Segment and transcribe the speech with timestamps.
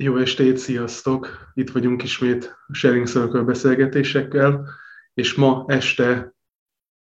[0.00, 1.50] Jó estét, sziasztok!
[1.54, 4.68] Itt vagyunk ismét a Sharing Circle beszélgetésekkel,
[5.14, 6.34] és ma este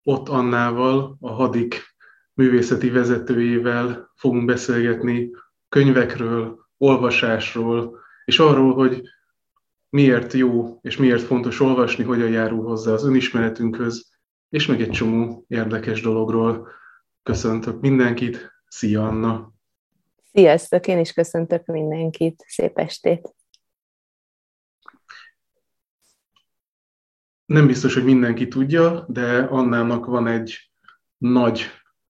[0.03, 1.95] ott Annával, a Hadik
[2.33, 5.29] művészeti vezetőjével fogunk beszélgetni
[5.69, 9.01] könyvekről, olvasásról, és arról, hogy
[9.89, 14.09] miért jó és miért fontos olvasni, hogyan járul hozzá az önismeretünkhöz,
[14.49, 16.67] és meg egy csomó érdekes dologról.
[17.23, 19.57] Köszöntök mindenkit, szia Anna!
[20.31, 23.35] Sziasztok, én is köszöntök mindenkit, szép estét!
[27.45, 30.71] Nem biztos, hogy mindenki tudja, de Annának van egy
[31.17, 31.65] nagy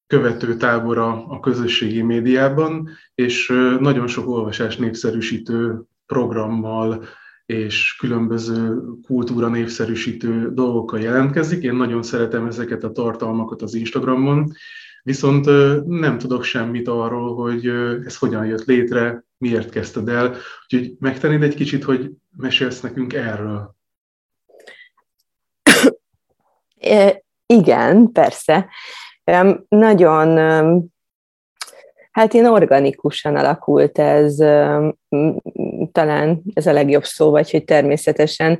[0.08, 3.48] követő tábora a közösségi médiában, és
[3.80, 7.06] nagyon sok olvasás népszerűsítő programmal
[7.46, 11.64] és különböző kultúra népszerűsítő dolgokkal jelentkezik.
[11.64, 14.52] Én nagyon szeretem ezeket a tartalmakat az Instagramon,
[15.04, 15.46] Viszont
[15.86, 17.68] nem tudok semmit arról, hogy
[18.06, 20.36] ez hogyan jött létre, miért kezdted el.
[20.64, 23.76] Úgyhogy megtennéd egy kicsit, hogy mesélsz nekünk erről.
[27.46, 28.70] Igen, persze.
[29.68, 30.38] Nagyon,
[32.12, 34.36] hát én organikusan alakult ez,
[35.92, 38.60] talán ez a legjobb szó, vagy hogy természetesen.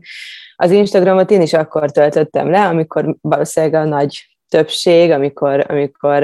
[0.56, 6.24] Az Instagramot én is akkor töltöttem le, amikor valószínűleg a nagy többség, amikor, amikor,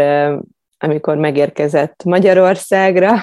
[0.77, 3.13] amikor megérkezett Magyarországra,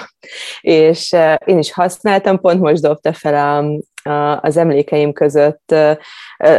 [0.61, 5.75] és én is használtam, pont most dobta fel a, a, az emlékeim között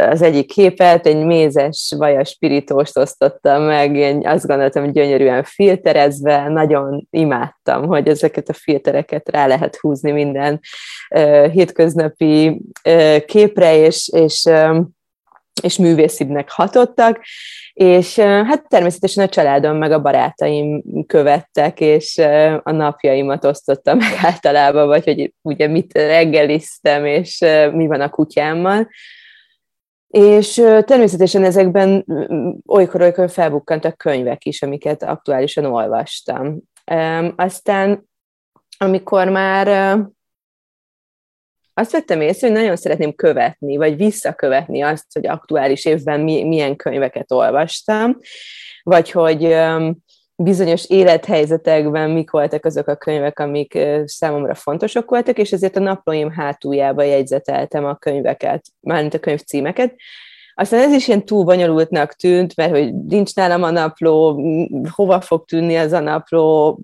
[0.09, 6.47] az egyik képet, egy mézes vajas spiritóst osztottam meg, én azt gondoltam, hogy gyönyörűen filterezve,
[6.49, 10.59] nagyon imádtam, hogy ezeket a filtereket rá lehet húzni minden
[11.51, 12.61] hétköznapi
[13.25, 14.49] képre, és, és,
[15.61, 17.19] és művészibbnek hatottak,
[17.73, 22.17] és hát természetesen a családom meg a barátaim követtek, és
[22.63, 27.39] a napjaimat osztottam meg általában, vagy hogy ugye mit reggeliztem, és
[27.71, 28.87] mi van a kutyámmal.
[30.07, 30.53] És
[30.85, 32.05] természetesen ezekben
[32.65, 36.59] olykor-olykor felbukkantak könyvek is, amiket aktuálisan olvastam.
[37.35, 38.09] Aztán,
[38.77, 39.97] amikor már
[41.77, 46.75] azt vettem észre, hogy nagyon szeretném követni, vagy visszakövetni azt, hogy aktuális évben mi, milyen
[46.75, 48.17] könyveket olvastam,
[48.83, 49.55] vagy hogy
[50.35, 56.31] bizonyos élethelyzetekben mik voltak azok a könyvek, amik számomra fontosak voltak, és ezért a naplóim
[56.31, 59.95] hátuljába jegyzeteltem a könyveket, mármint a könyvcímeket,
[60.57, 64.41] aztán ez is ilyen túl bonyolultnak tűnt, mert hogy nincs nálam a napló,
[64.91, 66.79] hova fog tűnni az a napló,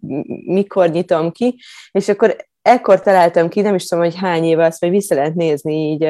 [0.46, 1.59] mikor nyitom ki,
[1.91, 5.34] és akkor ekkor találtam ki, nem is tudom, hogy hány éve, azt majd vissza lehet
[5.34, 6.04] nézni így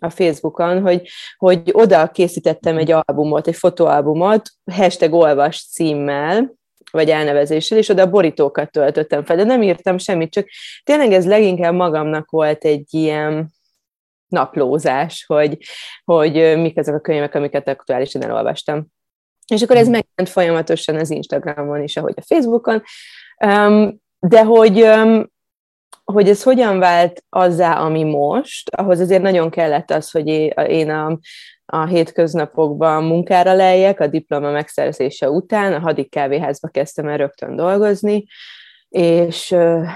[0.00, 6.54] a Facebookon, hogy, hogy oda készítettem egy albumot, egy fotóalbumot, hashtag olvas címmel,
[6.90, 10.48] vagy elnevezéssel, és oda borítókat töltöttem fel, de nem írtam semmit, csak
[10.84, 13.50] tényleg ez leginkább magamnak volt egy ilyen
[14.28, 15.58] naplózás, hogy,
[16.04, 18.86] hogy mik azok a könyvek, amiket aktuálisan elolvastam.
[19.46, 19.92] És akkor ez hmm.
[19.92, 22.82] megjelent folyamatosan az Instagramon is, ahogy a Facebookon,
[24.18, 24.90] de hogy
[26.04, 30.28] hogy ez hogyan vált azzá, ami most, ahhoz azért nagyon kellett az, hogy
[30.68, 31.18] én a,
[31.66, 38.24] a hétköznapokban munkára lejjek, a diploma megszerzése után, a hadik kávéházba kezdtem el rögtön dolgozni,
[38.88, 39.54] és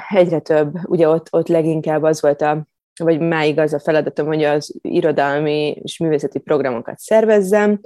[0.09, 2.67] egyre több, ugye ott, ott leginkább az volt a,
[3.03, 7.81] vagy máig az a feladatom, hogy az irodalmi és művészeti programokat szervezzem,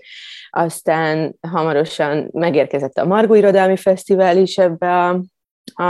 [0.51, 5.21] aztán hamarosan megérkezett a Margó Irodalmi Fesztivál is ebbe a
[5.75, 5.85] a,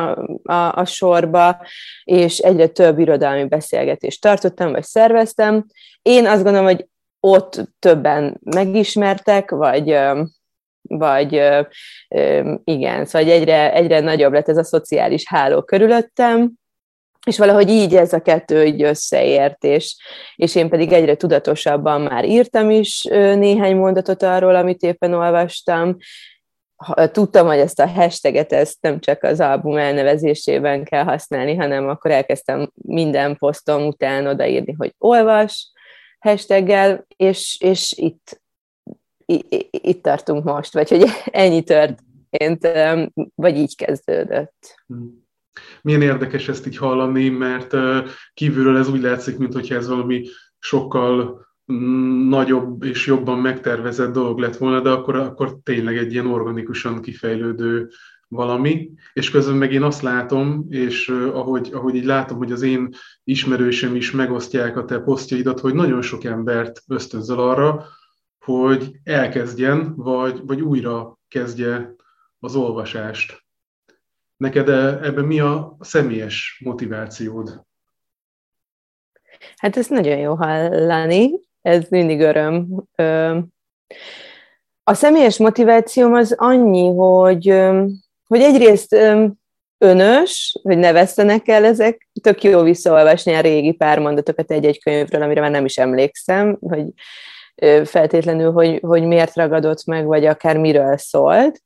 [0.53, 1.67] a, a sorba,
[2.05, 5.67] és egyre több irodalmi beszélgetést tartottam, vagy szerveztem.
[6.03, 6.87] Én azt gondolom, hogy
[7.21, 9.99] ott többen megismertek, vagy,
[10.83, 11.33] vagy
[12.65, 16.53] igen, szóval egyre, egyre nagyobb lett ez a szociális háló körülöttem,
[17.27, 19.97] és valahogy így ez a kettő így összeért, és,
[20.37, 23.03] és én pedig egyre tudatosabban már írtam is
[23.35, 25.97] néhány mondatot arról, amit éppen olvastam,
[27.13, 32.11] tudtam, hogy ezt a hashtaget ezt nem csak az album elnevezésében kell használni, hanem akkor
[32.11, 35.73] elkezdtem minden posztom után odaírni, hogy olvas
[36.19, 38.41] hashtaggel, és, és itt,
[39.71, 42.69] itt tartunk most, vagy hogy ennyi történt,
[43.35, 44.75] vagy így kezdődött.
[44.87, 45.29] Hmm.
[45.83, 47.75] Milyen érdekes ezt így hallani, mert
[48.35, 50.27] kívülről ez úgy látszik, mintha ez valami
[50.59, 51.49] sokkal
[52.29, 57.89] nagyobb és jobban megtervezett dolog lett volna, de akkor, akkor tényleg egy ilyen organikusan kifejlődő
[58.29, 62.89] valami, és közben meg én azt látom, és ahogy, ahogy így látom, hogy az én
[63.25, 67.87] ismerősöm is megosztják a te posztjaidat, hogy nagyon sok embert ösztönzöl arra,
[68.45, 71.95] hogy elkezdjen, vagy, vagy újra kezdje
[72.39, 73.45] az olvasást.
[74.37, 74.69] Neked
[75.05, 77.63] ebben mi a személyes motivációd?
[79.57, 81.31] Hát ez nagyon jó hallani,
[81.63, 82.85] ez mindig öröm.
[84.85, 87.55] A személyes motivációm az annyi, hogy,
[88.27, 88.97] hogy egyrészt
[89.79, 91.09] önös, hogy ne
[91.45, 95.79] el ezek, tök jó visszaolvasni a régi pár mondatokat egy-egy könyvről, amire már nem is
[95.79, 96.87] emlékszem, hogy
[97.85, 101.61] feltétlenül, hogy, hogy miért ragadott meg, vagy akár miről szólt.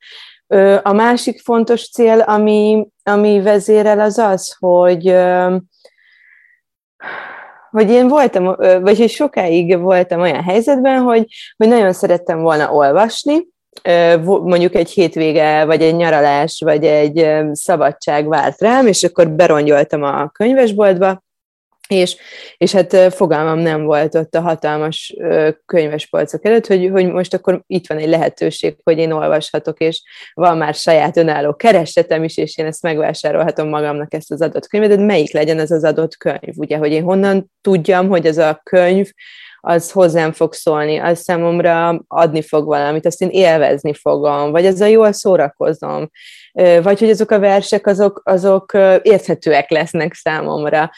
[0.83, 5.15] A másik fontos cél, ami, ami vezérel, az az, hogy
[7.75, 11.27] hogy én voltam, vagy hogy sokáig voltam olyan helyzetben, hogy,
[11.57, 13.47] hogy nagyon szerettem volna olvasni,
[14.25, 20.29] mondjuk egy hétvége, vagy egy nyaralás, vagy egy szabadság várt rám, és akkor berongyoltam a
[20.29, 21.24] könyvesboltba,
[21.89, 22.17] és,
[22.57, 25.15] és hát fogalmam nem volt ott a hatalmas
[25.67, 30.03] könyvespolcok előtt, hogy, hogy most akkor itt van egy lehetőség, hogy én olvashatok, és
[30.35, 34.97] van már saját önálló keresetem is, és én ezt megvásárolhatom magamnak ezt az adott könyvet,
[34.97, 36.55] de melyik legyen ez az adott könyv?
[36.57, 39.11] Ugye, hogy én honnan tudjam, hogy ez a könyv
[39.67, 44.89] az hozzám fog szólni, az számomra adni fog valamit, azt én élvezni fogom, vagy ezzel
[44.89, 46.11] jól szórakozom,
[46.83, 48.73] vagy hogy azok a versek, azok, azok
[49.03, 50.91] érthetőek lesznek számomra.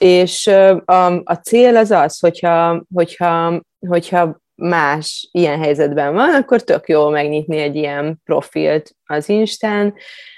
[0.00, 0.46] És
[0.84, 7.08] a, a cél az az, hogyha, hogyha, hogyha más ilyen helyzetben van, akkor tök jó
[7.08, 9.94] megnyitni egy ilyen profilt az Instán,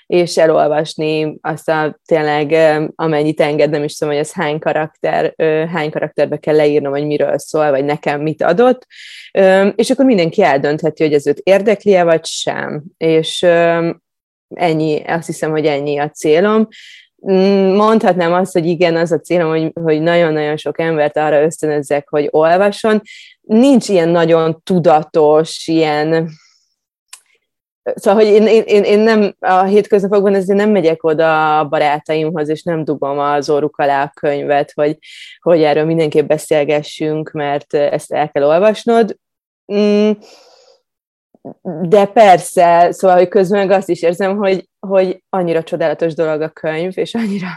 [0.07, 2.55] és elolvasni azt a tényleg,
[2.95, 5.35] amennyit enged, nem is tudom, hogy ez hány karakter,
[5.69, 8.87] hány karakterbe kell leírnom, hogy miről szól, vagy nekem mit adott,
[9.75, 12.83] és akkor mindenki eldöntheti, hogy ez őt érdekli-e, vagy sem.
[12.97, 13.43] És
[14.55, 16.69] ennyi, azt hiszem, hogy ennyi a célom.
[17.31, 22.09] Mm, mondhatnám azt, hogy igen, az a célom, hogy, hogy nagyon-nagyon sok embert arra ösztönözzek,
[22.09, 23.03] hogy olvasson.
[23.41, 26.29] Nincs ilyen nagyon tudatos, ilyen
[27.95, 32.63] Szóval, hogy én, én, én nem a hétköznapokban ezért nem megyek oda a barátaimhoz, és
[32.63, 34.99] nem dugom az orruk alá a könyvet, hogy,
[35.41, 39.17] hogy erről mindenképp beszélgessünk, mert ezt el kell olvasnod.
[39.75, 40.11] Mm,
[41.83, 46.49] de persze, szóval, hogy közben meg azt is érzem, hogy, hogy annyira csodálatos dolog a
[46.49, 47.49] könyv, és annyira,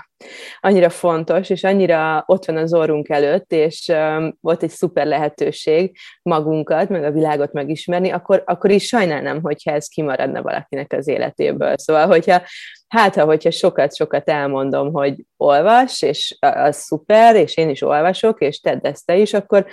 [0.59, 5.97] annyira fontos, és annyira ott van az orrunk előtt, és um, volt egy szuper lehetőség
[6.21, 11.77] magunkat, meg a világot megismerni, akkor, akkor is sajnálnám, hogyha ez kimaradna valakinek az életéből.
[11.77, 12.41] Szóval, hogyha
[12.87, 18.59] hát, ha hogyha sokat-sokat elmondom, hogy olvas, és az szuper, és én is olvasok, és
[18.59, 19.65] tedd ezt te is, akkor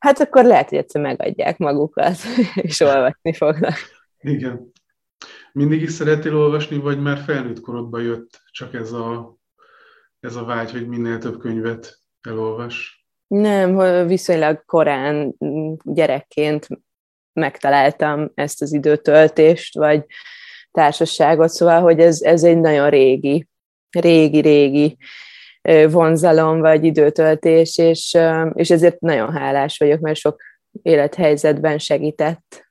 [0.00, 2.16] hát akkor lehet, hogy egyszer megadják magukat,
[2.54, 3.74] és olvasni fognak.
[4.20, 4.72] Igen.
[5.52, 9.36] Mindig is szeretél olvasni, vagy már felnőtt korodban jött csak ez a,
[10.20, 13.06] ez a vágy, hogy minél több könyvet elolvas?
[13.26, 15.34] Nem, viszonylag korán
[15.82, 16.66] gyerekként
[17.32, 20.04] megtaláltam ezt az időtöltést, vagy
[20.70, 23.48] társaságot, szóval, hogy ez, ez egy nagyon régi,
[23.90, 24.96] régi-régi
[25.90, 28.18] vonzalom vagy időtöltés, és,
[28.52, 30.42] és ezért nagyon hálás vagyok, mert sok
[30.82, 32.68] élethelyzetben segített.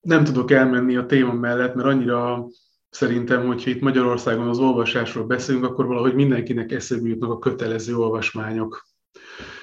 [0.00, 2.46] Nem tudok elmenni a téma mellett, mert annyira
[2.90, 8.86] szerintem, hogyha itt Magyarországon az olvasásról beszélünk, akkor valahogy mindenkinek eszébe jutnak a kötelező olvasmányok.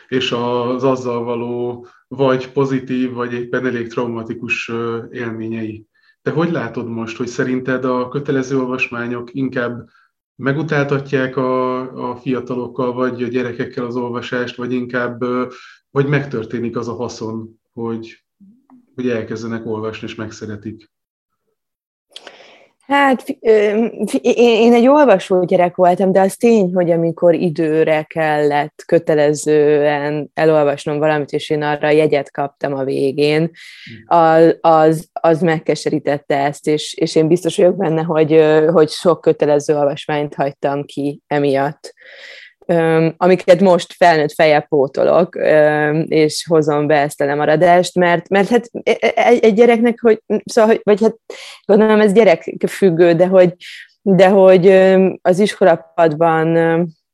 [0.08, 4.72] És az azzal való vagy pozitív, vagy éppen elég traumatikus
[5.12, 5.86] élményei.
[6.22, 9.90] Te hogy látod most, hogy szerinted a kötelező olvasmányok inkább
[10.40, 15.24] megutáltatják a, a fiatalokkal, vagy a gyerekekkel az olvasást, vagy inkább,
[15.90, 18.24] vagy megtörténik az a haszon, hogy,
[18.96, 20.92] hogy elkezdenek olvasni és megszeretik?
[22.90, 23.30] Hát
[24.22, 31.32] én egy olvasó gyerek voltam, de az tény, hogy amikor időre kellett kötelezően elolvasnom valamit,
[31.32, 33.52] és én arra jegyet kaptam a végén,
[34.06, 39.76] az, az, az megkeserítette ezt, és, és én biztos vagyok benne, hogy, hogy sok kötelező
[39.76, 41.94] olvasmányt hagytam ki emiatt
[43.18, 45.36] amiket most felnőtt fejjel pótolok,
[46.08, 50.22] és hozom be ezt a lemaradást, mert, mert hát e, e, egy, egy gyereknek, hogy,
[50.46, 51.16] szóval, vagy hát
[51.66, 53.54] gondolom ez gyerek függő, de hogy,
[54.02, 54.68] de hogy
[55.22, 56.58] az iskolapadban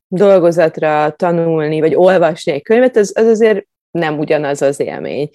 [0.08, 5.30] dolgozatra tanulni, vagy olvasni egy könyvet, az, az azért nem ugyanaz az élmény.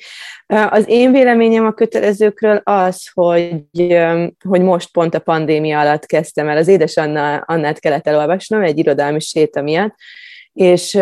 [0.47, 3.63] Az én véleményem a kötelezőkről az, hogy,
[4.49, 8.79] hogy most pont a pandémia alatt kezdtem el, az édes Anna, Annát kellett elolvasnom egy
[8.79, 9.95] irodalmi séta miatt,
[10.53, 10.99] és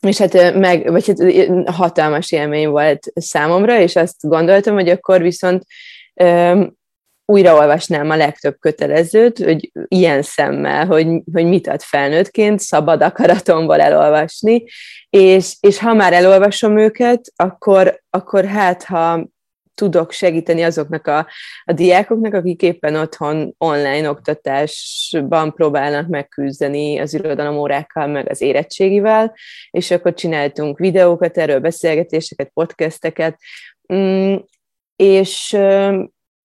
[0.00, 5.64] és hát meg, vagy hát hatalmas élmény volt számomra, és azt gondoltam, hogy akkor viszont
[7.26, 14.64] újraolvasnám a legtöbb kötelezőt, hogy ilyen szemmel, hogy, hogy mit ad felnőttként, szabad akaratomból elolvasni,
[15.10, 19.28] és, és ha már elolvasom őket, akkor, akkor hát, ha
[19.76, 21.26] tudok segíteni azoknak a,
[21.64, 29.34] a diákoknak, akik éppen otthon online oktatásban próbálnak megküzdeni az irodalomórákkal, meg az érettségivel,
[29.70, 33.38] és akkor csináltunk videókat erről, beszélgetéseket, podcasteket,
[33.94, 34.34] mm,
[34.96, 35.56] és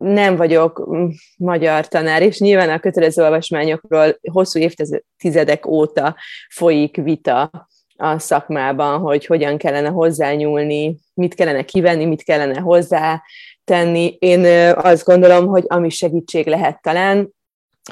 [0.02, 0.90] nem vagyok
[1.38, 6.16] magyar tanár, és nyilván a kötelező olvasmányokról hosszú évtizedek óta
[6.50, 13.24] folyik vita a szakmában, hogy hogyan kellene hozzányúlni, mit kellene kivenni, mit kellene hozzá
[13.64, 14.16] tenni.
[14.20, 17.34] Én azt gondolom, hogy ami segítség lehet talán,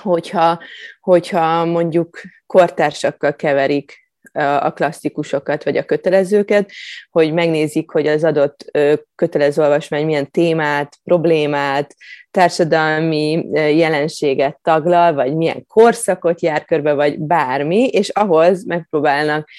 [0.01, 0.59] hogyha,
[1.01, 4.08] hogyha mondjuk kortársakkal keverik
[4.39, 6.71] a klasszikusokat, vagy a kötelezőket,
[7.11, 8.71] hogy megnézik, hogy az adott
[9.15, 11.95] kötelező olvasmány milyen témát, problémát,
[12.31, 19.49] társadalmi jelenséget taglal, vagy milyen korszakot jár körbe, vagy bármi, és ahhoz megpróbálnak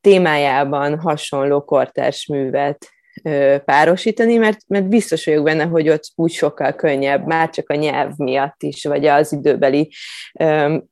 [0.00, 2.88] témájában hasonló kortárs művet
[3.64, 8.12] párosítani, mert, mert biztos vagyok benne, hogy ott úgy sokkal könnyebb, már csak a nyelv
[8.16, 9.92] miatt is, vagy az időbeli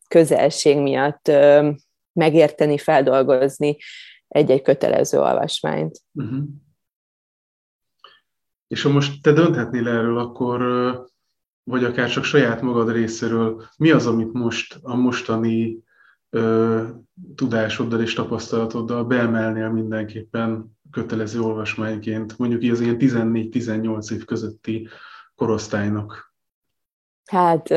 [0.09, 1.33] közelség miatt
[2.17, 3.77] megérteni, feldolgozni
[4.29, 6.01] egy-egy kötelező olvasmányt.
[6.13, 6.45] Uh-huh.
[8.67, 10.61] És ha most te dönthetnél erről, akkor
[11.65, 15.79] vagy akár csak saját magad részéről, mi az, amit most a mostani
[16.31, 16.83] ö,
[17.35, 24.89] tudásoddal és tapasztalatoddal beemelnél mindenképpen kötelező olvasmányként, mondjuk így az ilyen 14-18 év közötti
[25.35, 26.26] korosztálynak?
[27.27, 27.71] Hát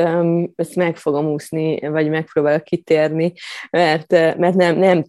[0.56, 3.32] ezt meg fogom úszni, vagy megpróbálok kitérni,
[3.70, 5.04] mert, mert nem, nem,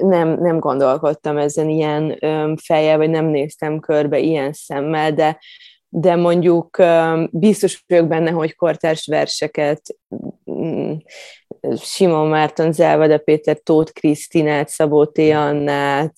[0.00, 2.18] nem, nem gondolkodtam ezen ilyen
[2.62, 5.38] fejjel, vagy nem néztem körbe ilyen szemmel, de,
[5.88, 6.82] de mondjuk
[7.30, 9.80] biztos vagyok benne, hogy kortárs verseket
[10.50, 10.92] mm,
[11.76, 15.18] Simon Márton, Zálvada Péter, Tóth Krisztinát, Szabó T.
[15.18, 16.14] Annát,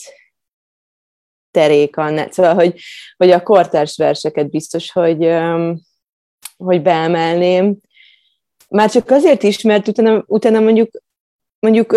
[1.51, 2.81] Terék Annát, szóval, hogy,
[3.17, 5.25] hogy a kortárs verseket biztos, hogy,
[6.57, 7.77] hogy beemelném.
[8.69, 10.91] Már csak azért is, mert utána, utána mondjuk,
[11.59, 11.97] mondjuk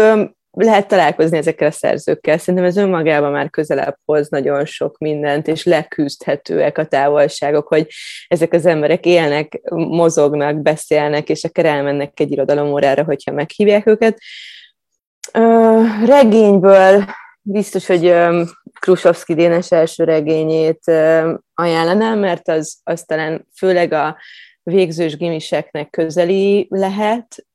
[0.52, 2.38] lehet találkozni ezekkel a szerzőkkel.
[2.38, 7.88] Szerintem ez önmagában már közelebb hoz nagyon sok mindent, és leküzdhetőek a távolságok, hogy
[8.28, 14.20] ezek az emberek élnek, mozognak, beszélnek, és akár elmennek egy irodalomórára, hogyha meghívják őket.
[16.06, 17.06] Regényből
[17.42, 18.16] biztos, hogy
[18.80, 20.82] Krusovszki Dénes első regényét
[21.54, 24.18] ajánlanám, mert az, az talán főleg a
[24.70, 27.46] végzős gimiseknek közeli lehet,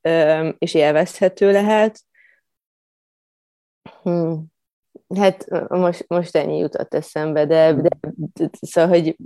[0.59, 2.01] és élvezhető lehet.
[4.03, 4.53] Hmm.
[5.15, 7.89] Hát most, most ennyi jutott eszembe, de, de
[8.61, 9.17] szóval, hogy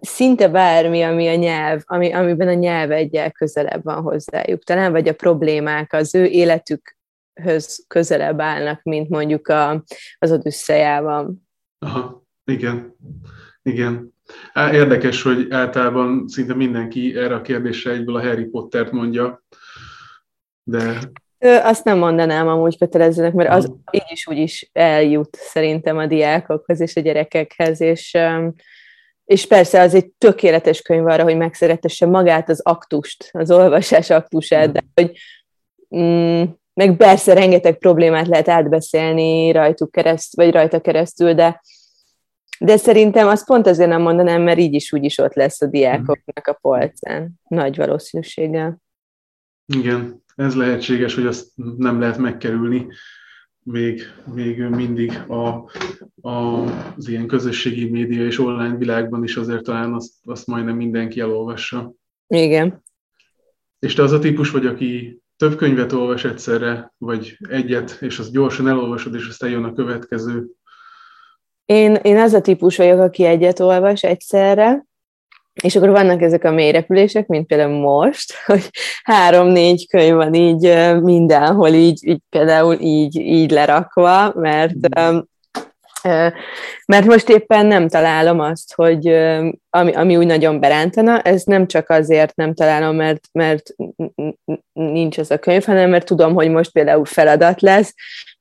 [0.00, 5.08] szinte bármi, ami a nyelv, ami, amiben a nyelv egyel közelebb van hozzájuk, talán vagy
[5.08, 9.84] a problémák az ő életükhöz közelebb állnak, mint mondjuk a,
[10.18, 11.48] az Odüsszejában.
[11.78, 12.96] Aha, igen,
[13.62, 14.14] igen.
[14.54, 19.44] Érdekes, hogy általában szinte mindenki erre a kérdésre egyből a Harry Pottert mondja,
[20.62, 20.98] de...
[21.62, 26.80] Azt nem mondanám amúgy kötelezőnek, mert az így is úgy is eljut szerintem a diákokhoz
[26.80, 28.16] és a gyerekekhez, és,
[29.24, 34.72] és persze az egy tökéletes könyv arra, hogy megszeretesse magát az aktust, az olvasás aktusát,
[34.72, 35.18] de hogy
[35.96, 36.42] mm,
[36.74, 41.60] meg persze rengeteg problémát lehet átbeszélni rajtuk kereszt, vagy rajta keresztül, de,
[42.58, 45.66] de szerintem azt pont azért nem mondanám, mert így is úgy is ott lesz a
[45.66, 47.40] diákoknak a polcán.
[47.48, 48.82] Nagy valószínűséggel.
[49.66, 52.86] Igen, ez lehetséges, hogy azt nem lehet megkerülni.
[53.62, 54.02] Még,
[54.34, 55.70] még mindig a,
[56.28, 56.62] a,
[56.96, 61.92] az ilyen közösségi média és online világban is azért talán azt, azt majdnem mindenki elolvassa.
[62.26, 62.84] Igen.
[63.78, 68.32] És te az a típus vagy, aki több könyvet olvas egyszerre, vagy egyet, és azt
[68.32, 70.46] gyorsan elolvasod, és aztán jön a következő,
[71.66, 74.84] én, én az a típus vagyok, aki egyet olvas egyszerre,
[75.62, 78.70] és akkor vannak ezek a mélyrepülések, mint például most, hogy
[79.02, 85.18] három-négy könyv van így mindenhol, így, így például így, így lerakva, mert mm.
[86.86, 89.06] mert most éppen nem találom azt, hogy
[89.70, 93.74] ami, ami úgy nagyon berántana, ez nem csak azért nem találom, mert, mert
[94.72, 97.94] nincs ez a könyv, hanem mert tudom, hogy most például feladat lesz,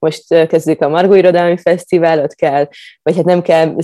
[0.05, 2.67] most kezdődik a Margó Irodalmi Fesztivál, ott kell,
[3.01, 3.75] vagy hát nem kell,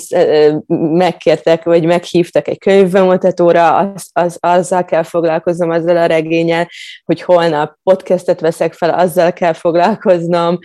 [0.92, 6.70] megkértek, vagy meghívtak egy könyvbemutatóra, az, az, azzal kell foglalkoznom, azzal a regényel,
[7.06, 10.60] hogy holnap podcastet veszek fel, azzal kell foglalkoznom.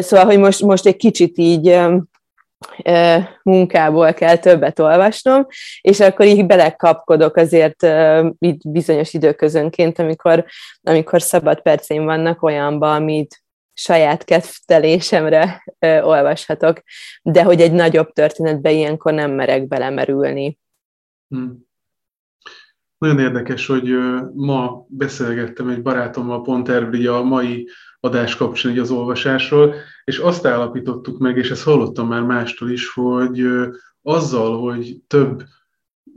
[0.00, 1.78] Szóval, hogy most, most egy kicsit így
[3.42, 5.46] munkából kell többet olvasnom,
[5.80, 7.86] és akkor így belekapkodok azért
[8.68, 10.44] bizonyos időközönként, amikor,
[10.82, 13.39] amikor szabad perceim vannak olyanba, amit
[13.80, 15.64] saját kedvtelésemre
[16.02, 16.82] olvashatok,
[17.22, 20.58] de hogy egy nagyobb történetbe ilyenkor nem merek belemerülni.
[21.28, 21.68] Hmm.
[22.98, 23.96] Nagyon érdekes, hogy
[24.34, 27.68] ma beszélgettem egy barátommal pont erről a mai
[28.00, 33.46] adás kapcsán az olvasásról, és azt állapítottuk meg, és ezt hallottam már mástól is, hogy
[34.02, 35.42] azzal, hogy több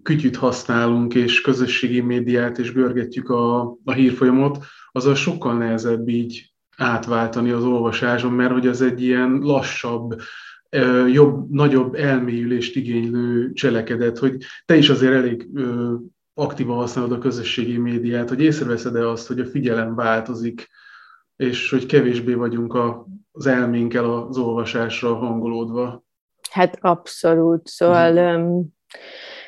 [0.01, 7.51] kütyüt használunk, és közösségi médiát, és görgetjük a, a hírfolyamot, azzal sokkal nehezebb így átváltani
[7.51, 10.15] az olvasáson, mert hogy az egy ilyen lassabb,
[11.11, 15.47] jobb, nagyobb elmélyülést igénylő cselekedet, hogy te is azért elég
[16.33, 20.69] aktívan használod a közösségi médiát, hogy észreveszed-e azt, hogy a figyelem változik,
[21.35, 22.77] és hogy kevésbé vagyunk
[23.31, 26.03] az elménkkel az olvasásra hangolódva.
[26.51, 27.67] Hát abszolút.
[27.67, 28.73] Szóval um,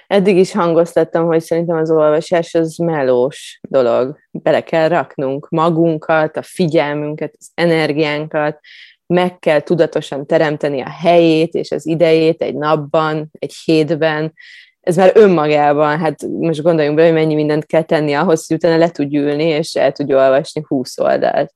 [0.08, 4.18] eddig is hangoztattam, hogy szerintem az olvasás az melós dolog.
[4.32, 8.60] Bele kell raknunk magunkat, a figyelmünket, az energiánkat,
[9.08, 14.34] meg kell tudatosan teremteni a helyét és az idejét egy napban, egy hétben,
[14.82, 18.78] ez már önmagában, hát most gondoljunk bele, hogy mennyi mindent kell tenni ahhoz, hogy utána
[18.78, 21.54] le tud ülni, és el tudja olvasni 20 oldalt.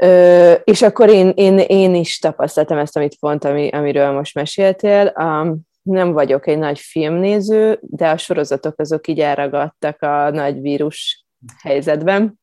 [0.00, 5.12] Ö, és akkor én, én, én is tapasztaltam ezt, amit pont, ami, amiről most meséltél.
[5.16, 11.24] Um, nem vagyok egy nagy filmnéző, de a sorozatok azok így elragadtak a nagy vírus
[11.62, 12.40] helyzetben.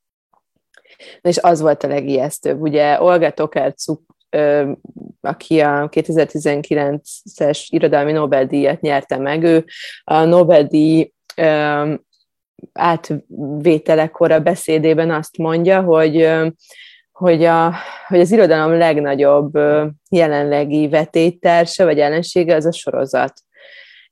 [1.22, 2.62] És az volt a legijesztőbb.
[2.62, 4.02] Ugye Olga Tokarczuk
[5.22, 9.66] aki a 2019-es irodalmi Nobel-díjat nyerte meg, ő
[10.04, 11.14] a Nobel-díj
[12.74, 16.30] átvételekor a beszédében azt mondja, hogy
[17.16, 17.74] hogy, a,
[18.08, 19.52] hogy az irodalom legnagyobb
[20.10, 23.34] jelenlegi vetétársa vagy ellensége az a sorozat.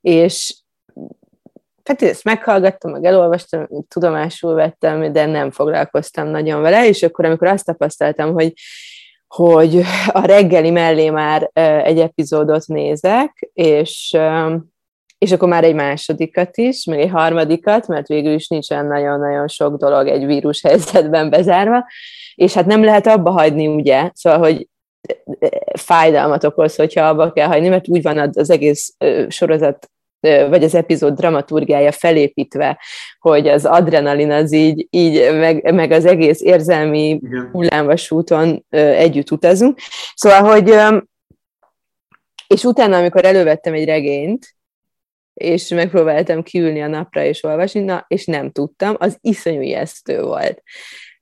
[0.01, 0.55] És
[1.83, 7.47] hát ezt meghallgattam, meg elolvastam, tudomásul vettem, de nem foglalkoztam nagyon vele, és akkor, amikor
[7.47, 8.53] azt tapasztaltam, hogy
[9.27, 11.49] hogy a reggeli mellé már
[11.83, 14.17] egy epizódot nézek, és,
[15.23, 19.77] és akkor már egy másodikat is, meg egy harmadikat, mert végül is nincsen nagyon-nagyon sok
[19.77, 21.85] dolog egy vírus helyzetben bezárva,
[22.35, 24.09] és hát nem lehet abba hagyni, ugye?
[24.13, 24.67] Szóval, hogy
[25.73, 28.95] fájdalmat okoz, hogyha abba kell hagyni, mert úgy van az egész
[29.27, 29.87] sorozat
[30.49, 32.79] vagy az epizód dramaturgiája felépítve,
[33.19, 37.19] hogy az adrenalin az így, így meg, meg az egész érzelmi
[37.51, 39.79] hullámvasúton együtt utazunk.
[40.15, 40.73] Szóval, hogy
[42.47, 44.55] és utána, amikor elővettem egy regényt,
[45.33, 50.63] és megpróbáltam kiülni a napra és olvasni, na, és nem tudtam, az iszonyú ijesztő volt.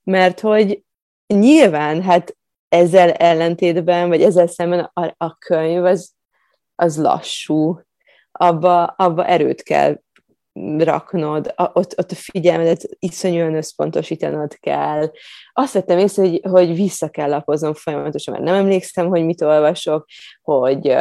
[0.03, 0.83] Mert hogy
[1.27, 6.13] nyilván, hát ezzel ellentétben, vagy ezzel szemben a, a könyv az,
[6.75, 7.81] az lassú,
[8.31, 10.01] abba, abba erőt kell
[10.77, 15.11] raknod, ott, ott a figyelmedet iszonyúan összpontosítanod kell.
[15.53, 20.05] Azt vettem észre, hogy, hogy vissza kell lapoznom folyamatosan, mert nem emlékszem, hogy mit olvasok,
[20.41, 20.95] hogy,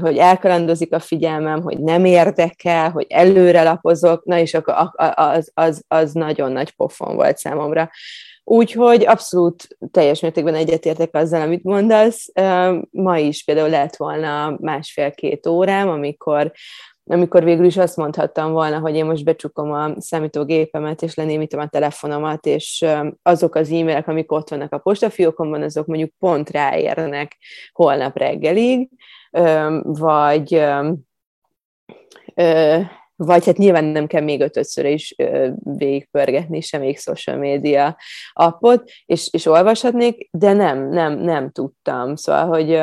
[0.00, 4.74] hogy elkalandozik a figyelmem, hogy nem érdekel, hogy előre lapozok, na és akkor
[5.14, 7.90] az, az, az nagyon nagy pofon volt számomra.
[8.44, 12.32] Úgyhogy abszolút teljes mértékben egyetértek azzal, amit mondasz.
[12.90, 16.52] Ma is például lett volna másfél-két órám, amikor
[17.08, 21.68] amikor végül is azt mondhattam volna, hogy én most becsukom a számítógépemet, és lenémítom a
[21.68, 22.84] telefonomat, és
[23.22, 27.36] azok az e-mailek, amik ott vannak a postafiókomban, azok mondjuk pont ráérnek
[27.72, 28.88] holnap reggelig,
[29.82, 30.64] vagy
[33.20, 35.14] vagy hát nyilván nem kell még ötödször is
[35.62, 37.96] végigpörgetni még social media
[38.32, 42.16] appot, és, és olvashatnék, de nem, nem, nem tudtam.
[42.16, 42.82] Szóval, hogy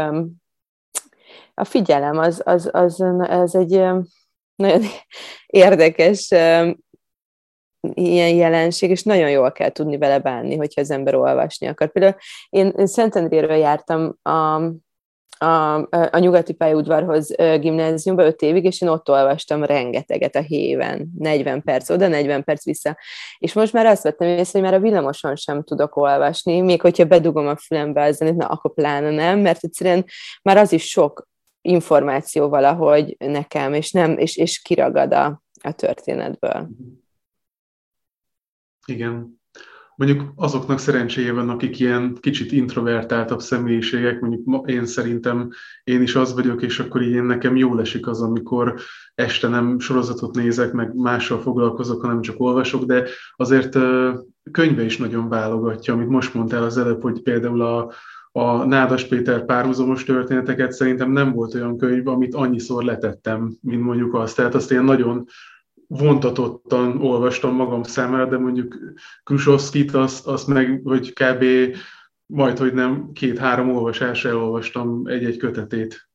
[1.55, 3.69] a figyelem az, az, az, az egy
[4.55, 4.81] nagyon
[5.45, 6.31] érdekes
[7.93, 11.91] ilyen jelenség, és nagyon jól kell tudni vele bánni, hogyha az ember olvasni akar.
[11.91, 12.15] Például
[12.49, 14.61] én, én Szentendréről jártam a,
[15.37, 15.75] a,
[16.11, 21.89] a nyugati pályaudvarhoz gimnáziumba öt évig, és én ott olvastam rengeteget a héven, 40 perc
[21.89, 22.97] oda, 40 perc vissza.
[23.37, 27.05] És most már azt vettem észre, hogy már a villamoson sem tudok olvasni, még hogyha
[27.05, 30.05] bedugom a fülembe a zenét, na akkor pláne nem, mert egyszerűen
[30.41, 31.27] már az is sok
[31.65, 36.69] információ valahogy nekem, és nem, és, és kiragad a, a történetből.
[38.85, 39.43] Igen
[39.95, 45.49] mondjuk azoknak szerencséje van, akik ilyen kicsit introvertáltabb személyiségek, mondjuk én szerintem
[45.83, 48.79] én is az vagyok, és akkor így nekem jól esik az, amikor
[49.15, 53.77] este nem sorozatot nézek, meg mással foglalkozok, hanem csak olvasok, de azért
[54.51, 57.91] könyve is nagyon válogatja, amit most mondtál az előbb, hogy például a,
[58.37, 64.13] a Nádas Péter párhuzamos történeteket szerintem nem volt olyan könyv, amit annyiszor letettem, mint mondjuk
[64.13, 64.35] azt.
[64.35, 65.25] Tehát azt ilyen nagyon
[65.87, 68.77] vontatottan olvastam magam számára, de mondjuk
[69.23, 71.45] Krusovszkit azt, azt meg, hogy kb.
[72.25, 76.09] majd, hogy nem két-három olvasásra elolvastam egy-egy kötetét.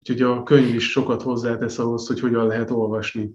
[0.00, 3.30] Úgyhogy a könyv is sokat hozzátesz ahhoz, hogy hogyan lehet olvasni.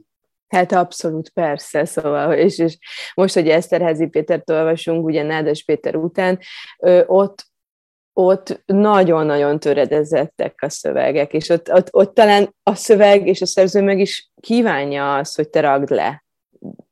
[0.47, 2.77] Hát abszolút, persze, szóval, és, és
[3.13, 6.39] most, hogy Eszterházi Pétert olvasunk, ugye Nádas Péter után,
[7.05, 7.49] ott,
[8.13, 13.81] ott nagyon-nagyon töredezettek a szövegek, és ott, ott, ott talán a szöveg és a szerző
[13.81, 16.23] meg is kívánja azt, hogy te ragd le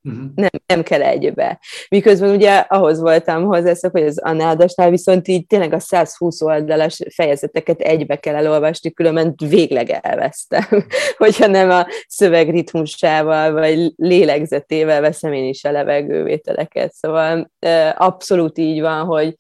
[0.03, 0.31] Uh-huh.
[0.35, 1.59] Nem, nem kell egybe.
[1.89, 7.79] Miközben ugye ahhoz voltam hozzászok, hogy az Anádasnál viszont így tényleg a 120 oldalas fejezeteket
[7.79, 10.65] egybe kell elolvasni, különben végleg elvesztem.
[11.17, 16.93] Hogyha nem a szöveg ritmusával, vagy lélegzetével veszem én is a levegővételeket.
[16.93, 17.51] Szóval
[17.95, 19.35] abszolút így van, hogy,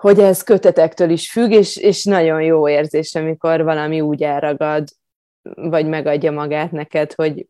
[0.00, 4.88] hogy ez kötetektől is függ, és, és nagyon jó érzés, amikor valami úgy elragad,
[5.54, 7.46] vagy megadja magát neked, hogy,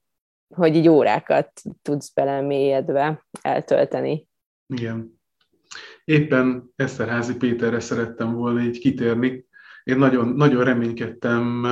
[0.54, 4.28] hogy így órákat tudsz belemélyedve eltölteni.
[4.66, 5.20] Igen.
[6.04, 9.46] Éppen Eszterházi Péterre szerettem volna így kitérni.
[9.84, 11.64] Én nagyon, nagyon reménykedtem,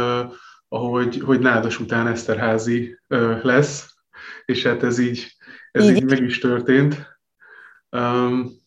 [0.68, 2.98] ahogy, hogy Nádas után Eszterházi
[3.42, 3.94] lesz,
[4.44, 5.36] és hát ez így,
[5.70, 7.18] ez így, így meg is történt.
[7.90, 8.64] Um,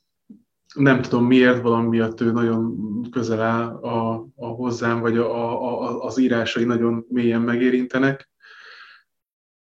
[0.76, 2.78] nem tudom miért, valami miatt ő nagyon
[3.12, 8.30] közel áll a, a hozzám, vagy a, a, az írásai nagyon mélyen megérintenek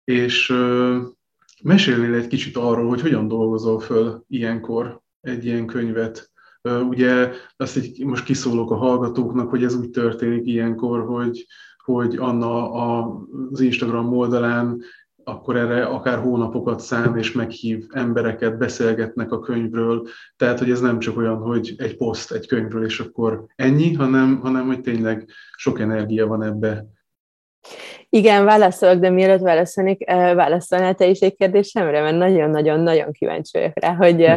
[0.05, 0.55] és
[1.63, 6.31] mesélnél egy kicsit arról, hogy hogyan dolgozol föl ilyenkor egy ilyen könyvet.
[6.63, 11.47] Ugye azt egy, most kiszólok a hallgatóknak, hogy ez úgy történik ilyenkor, hogy,
[11.85, 14.83] hogy Anna az Instagram oldalán
[15.25, 20.07] akkor erre akár hónapokat szán, és meghív embereket, beszélgetnek a könyvről.
[20.37, 24.41] Tehát, hogy ez nem csak olyan, hogy egy poszt egy könyvről, és akkor ennyi, hanem,
[24.43, 26.85] hanem hogy tényleg sok energia van ebbe.
[28.09, 33.95] Igen, válaszolok, de mielőtt válaszolnék, válaszolnál te is egy kérdésemre, mert nagyon-nagyon-nagyon kíváncsi vagyok rá,
[33.95, 34.33] hogy,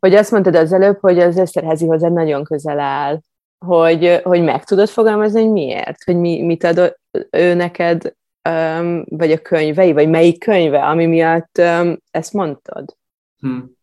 [0.00, 3.20] hogy azt mondtad az előbb, hogy az Eszterházi hozzád nagyon közel áll,
[3.66, 6.96] hogy, hogy meg tudod fogalmazni, hogy miért, hogy mi, mit ad
[7.30, 8.14] ő neked,
[9.04, 11.58] vagy a könyvei, vagy melyik könyve, ami miatt
[12.10, 12.96] ezt mondtad?
[13.38, 13.78] Hmm.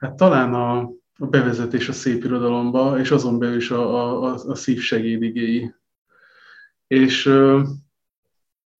[0.00, 0.78] Hát talán a,
[1.18, 5.74] a bevezetés a szép irodalomba, és azon belül is a, a, a szív segédigéi.
[6.86, 7.62] És ö,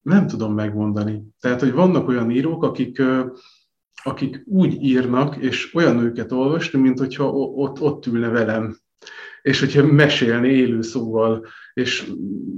[0.03, 1.23] nem tudom megmondani.
[1.41, 3.27] Tehát, hogy vannak olyan írók, akik, ö,
[4.03, 8.77] akik úgy írnak, és olyan őket olvasni, mint hogyha ott, ott ülne velem.
[9.43, 12.11] És hogyha mesélni élő szóval, és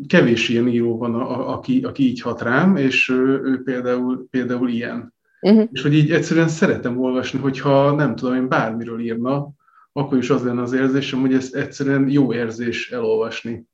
[0.06, 4.68] kevés ilyen író van, a, aki, aki így hat rám, és ő, ő például, például
[4.68, 5.14] ilyen.
[5.40, 5.68] Uh-huh.
[5.72, 9.48] És hogy így egyszerűen szeretem olvasni, hogyha nem tudom, én bármiről írna,
[9.92, 13.64] akkor is az lenne az érzésem, hogy ez egyszerűen jó érzés elolvasni.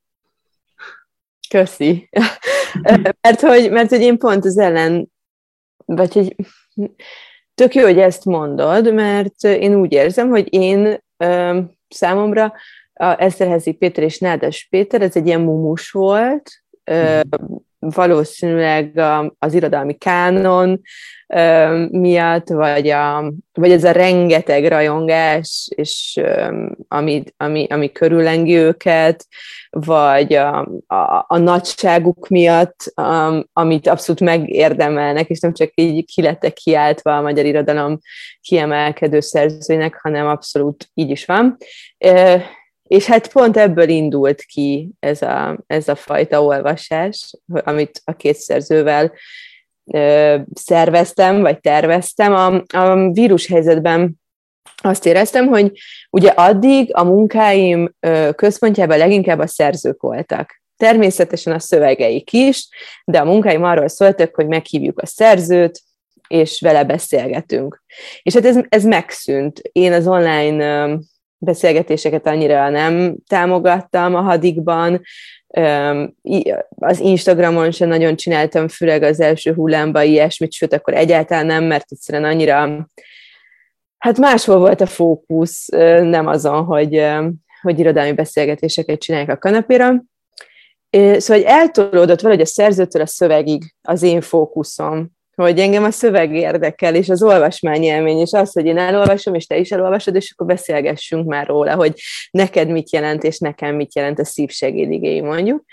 [1.48, 2.08] Köszi.
[3.22, 5.12] mert, hogy, mert hogy én pont az ellen,
[5.84, 6.36] vagy hogy
[7.54, 11.02] tök jó, hogy ezt mondod, mert én úgy érzem, hogy én
[11.88, 12.52] számomra
[12.98, 16.50] a Eszterházi Péter és Nádas Péter, ez egy ilyen mumus volt,
[16.92, 17.20] mm.
[17.78, 19.00] valószínűleg
[19.38, 20.80] az irodalmi kánon
[21.90, 26.20] miatt, vagy, a, vagy ez a rengeteg rajongás, és
[26.88, 29.26] ami, ami, ami körülengi őket,
[29.70, 32.92] vagy a, a, a nagyságuk miatt,
[33.52, 37.98] amit abszolút megérdemelnek, és nem csak így ki lettek kiáltva a magyar irodalom
[38.40, 41.56] kiemelkedő szerzőinek, hanem abszolút így is van.
[42.88, 48.36] És hát pont ebből indult ki ez a, ez a fajta olvasás, amit a két
[48.36, 49.12] szerzővel
[50.54, 52.34] szerveztem, vagy terveztem.
[52.34, 54.20] A, a vírushelyzetben
[54.76, 55.72] azt éreztem, hogy
[56.10, 57.94] ugye addig a munkáim
[58.34, 60.62] központjában leginkább a szerzők voltak.
[60.76, 62.68] Természetesen a szövegeik is,
[63.04, 65.80] de a munkáim arról szóltak, hogy meghívjuk a szerzőt,
[66.28, 67.82] és vele beszélgetünk.
[68.22, 69.60] És hát ez, ez megszűnt.
[69.72, 70.98] Én az online
[71.38, 75.00] beszélgetéseket annyira nem támogattam a hadikban,
[76.76, 81.84] az Instagramon sem nagyon csináltam, főleg az első hullámban ilyesmit, sőt, akkor egyáltalán nem, mert
[81.88, 82.86] egyszerűen annyira,
[83.98, 85.68] hát máshol volt a fókusz,
[86.02, 87.06] nem azon, hogy,
[87.62, 90.04] hogy irodalmi beszélgetéseket csinálják a kanapéra.
[91.16, 96.94] Szóval, eltolódott valahogy a szerzőtől a szövegig az én fókuszom, hogy engem a szöveg érdekel,
[96.94, 100.46] és az olvasmány élmény, és az, hogy én elolvasom, és te is elolvasod, és akkor
[100.46, 101.92] beszélgessünk már róla, hogy
[102.30, 105.64] neked mit jelent, és nekem mit jelent a szívsegédigéi mondjuk.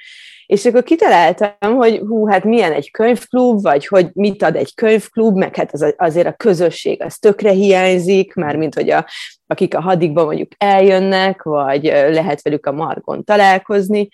[0.45, 5.37] És akkor kitaláltam, hogy hú, hát milyen egy könyvklub, vagy hogy mit ad egy könyvklub,
[5.37, 9.07] meg hát az, azért a közösség az tökre hiányzik, már mint hogy a,
[9.47, 14.07] akik a hadikba mondjuk eljönnek, vagy lehet velük a margon találkozni,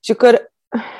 [0.00, 0.54] és akkor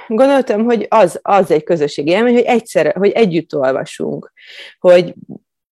[0.08, 4.32] gondoltam, hogy az, az egy közösségi élmény, hogy egyszer, hogy együtt olvasunk,
[4.78, 5.14] hogy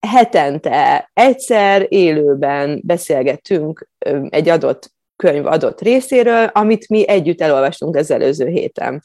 [0.07, 3.89] hetente egyszer élőben beszélgetünk
[4.29, 9.03] egy adott könyv adott részéről, amit mi együtt elolvastunk az előző héten.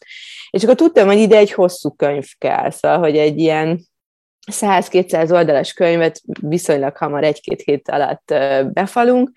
[0.51, 3.87] És akkor tudtam, hogy ide egy hosszú könyv kell, szóval, hogy egy ilyen
[4.53, 8.35] 100-200 oldalas könyvet viszonylag hamar egy-két hét alatt
[8.73, 9.31] befalunk,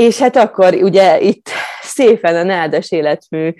[0.00, 1.48] és hát akkor ugye itt
[1.82, 3.52] szépen a nádas életmű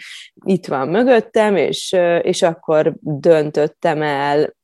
[0.45, 4.55] itt van mögöttem, és, és akkor döntöttem el,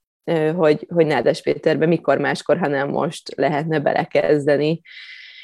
[0.57, 4.81] hogy, hogy Nádas Péterbe mikor máskor, ha nem most lehetne belekezdeni.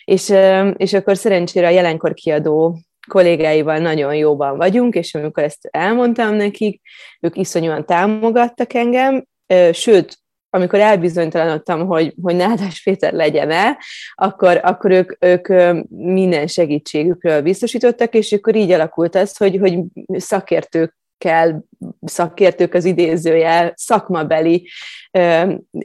[0.05, 0.35] És,
[0.77, 6.81] és akkor szerencsére a jelenkor kiadó kollégáival nagyon jóban vagyunk, és amikor ezt elmondtam nekik,
[7.21, 9.25] ők iszonyúan támogattak engem,
[9.73, 10.22] sőt,
[10.55, 13.79] amikor elbizonytalanodtam, hogy, hogy Nádas Péter legyen-e,
[14.15, 15.49] akkor, akkor ők, ők
[15.89, 21.63] minden segítségükről biztosítottak, és akkor így alakult az, hogy, hogy szakértők kell,
[22.05, 24.69] szakértők az idézőjel, szakmabeli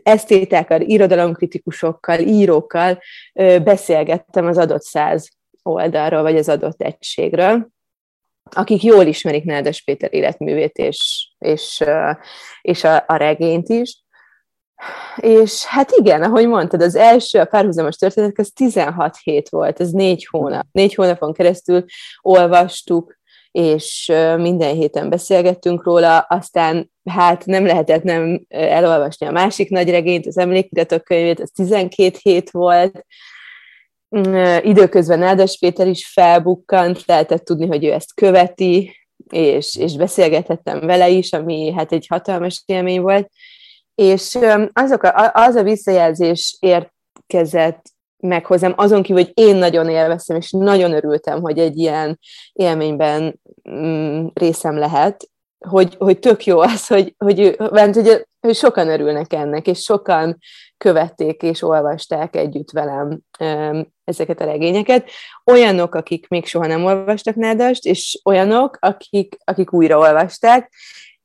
[0.03, 3.01] esztétákkal, irodalomkritikusokkal, írókkal
[3.63, 5.29] beszélgettem az adott száz
[5.63, 7.67] oldalról, vagy az adott egységről,
[8.55, 11.83] akik jól ismerik Nádas Péter életművét és, és,
[12.61, 14.05] és a, a regényt is.
[15.15, 19.91] És hát igen, ahogy mondtad, az első, a párhuzamos történet, az 16 hét volt, ez
[19.91, 20.65] négy hónap.
[20.71, 21.85] Négy hónapon keresztül
[22.21, 23.17] olvastuk,
[23.51, 30.27] és minden héten beszélgettünk róla, aztán hát nem lehetett nem elolvasni a másik nagy regényt,
[30.27, 33.05] az emlékiratok könyvét, az 12 hét volt,
[34.17, 38.95] mm, időközben Nádas Péter is felbukkant, lehetett tudni, hogy ő ezt követi,
[39.29, 43.29] és, és beszélgethettem vele is, ami hát egy hatalmas élmény volt,
[44.01, 44.37] és
[44.73, 47.85] azok a, az a visszajelzés érkezett
[48.17, 52.19] meg hozzám, azon kívül, hogy én nagyon élveztem, és nagyon örültem, hogy egy ilyen
[52.53, 55.29] élményben mm, részem lehet,
[55.67, 60.37] hogy, hogy tök jó az, hogy, hogy, hogy, hogy, hogy sokan örülnek ennek, és sokan
[60.77, 63.19] követték és olvasták együtt velem
[64.03, 65.09] ezeket a regényeket.
[65.45, 70.71] Olyanok, akik még soha nem olvastak nádast, és olyanok, akik, akik újra olvasták,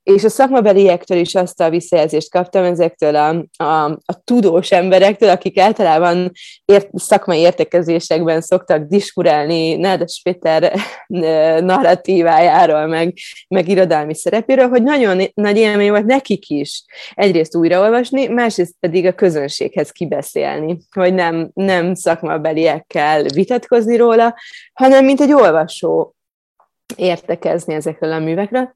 [0.03, 5.59] és a szakmabeliektől is azt a visszajelzést kaptam, ezektől a, a, a tudós emberektől, akik
[5.59, 6.31] általában
[6.65, 10.73] ért, szakmai értekezésekben szoktak diskurálni Nádas Péter
[11.65, 13.15] narratívájáról, meg,
[13.49, 16.85] meg irodalmi szerepéről, hogy nagyon nagy élmény volt nekik is
[17.15, 24.35] egyrészt újraolvasni, másrészt pedig a közönséghez kibeszélni, hogy nem, nem szakmabeliekkel vitatkozni róla,
[24.73, 26.15] hanem mint egy olvasó
[26.97, 28.75] értekezni ezekről a művekről.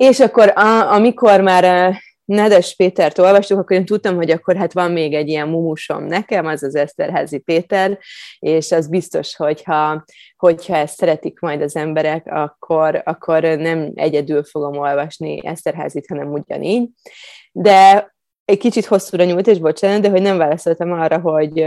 [0.00, 4.92] És akkor a, amikor már Nedes Pétert olvastuk, akkor én tudtam, hogy akkor hát van
[4.92, 7.98] még egy ilyen mumusom nekem, az az Eszterházi Péter,
[8.38, 10.04] és az biztos, hogyha,
[10.36, 16.88] hogyha ezt szeretik majd az emberek, akkor, akkor nem egyedül fogom olvasni Eszterházit, hanem ugyanígy.
[17.52, 18.12] De
[18.44, 21.66] egy kicsit hosszúra nyújt, és bocsánat, de hogy nem válaszoltam arra, hogy,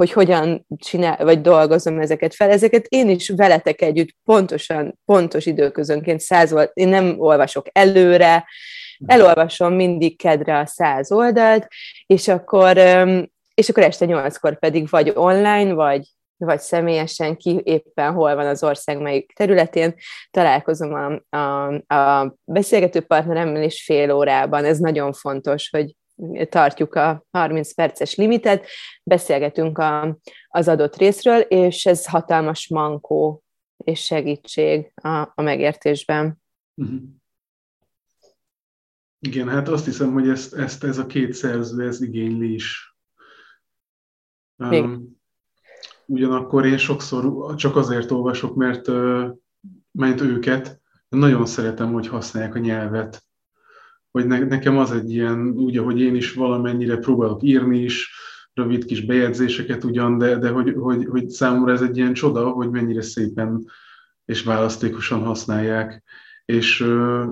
[0.00, 2.50] hogy hogyan csinál, vagy dolgozom ezeket fel.
[2.50, 8.44] Ezeket én is veletek együtt pontosan, pontos időközönként száz oldalt, én nem olvasok előre,
[9.06, 11.66] elolvasom mindig kedre a száz oldalt,
[12.06, 12.76] és akkor,
[13.54, 18.62] és akkor este nyolckor pedig vagy online, vagy, vagy személyesen ki éppen hol van az
[18.62, 19.94] ország melyik területén,
[20.30, 24.64] találkozom a, a, a beszélgető partneremmel is fél órában.
[24.64, 25.94] Ez nagyon fontos, hogy
[26.48, 28.66] tartjuk a 30 perces limitet,
[29.02, 33.42] beszélgetünk a, az adott részről, és ez hatalmas mankó
[33.76, 36.42] és segítség a, a megértésben.
[36.74, 37.00] Uh-huh.
[39.18, 42.96] Igen, hát azt hiszem, hogy ezt, ezt ez a két szerző, ez igényli is.
[44.56, 45.20] Um,
[46.06, 48.88] ugyanakkor én sokszor csak azért olvasok, mert,
[49.90, 53.22] mert őket nagyon szeretem, hogy használják a nyelvet
[54.10, 58.10] hogy ne, nekem az egy ilyen, úgy, ahogy én is valamennyire próbálok írni is,
[58.54, 62.70] rövid kis bejegyzéseket ugyan, de, de hogy, hogy, hogy számomra ez egy ilyen csoda, hogy
[62.70, 63.66] mennyire szépen
[64.24, 66.02] és választékosan használják.
[66.44, 67.24] És uh,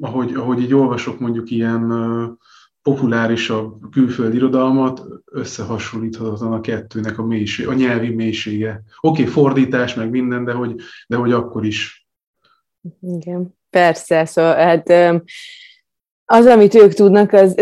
[0.00, 2.30] ahogy, ahogy így olvasok mondjuk ilyen uh,
[2.82, 8.82] populárisabb külföldi irodalmat, összehasonlíthatatlan a kettőnek a mélység, a nyelvi mélysége.
[9.00, 12.08] Oké, okay, fordítás, meg minden, de hogy, de hogy akkor is.
[13.00, 14.88] Igen, persze, szóval hát
[16.26, 17.54] az, amit ők tudnak, az,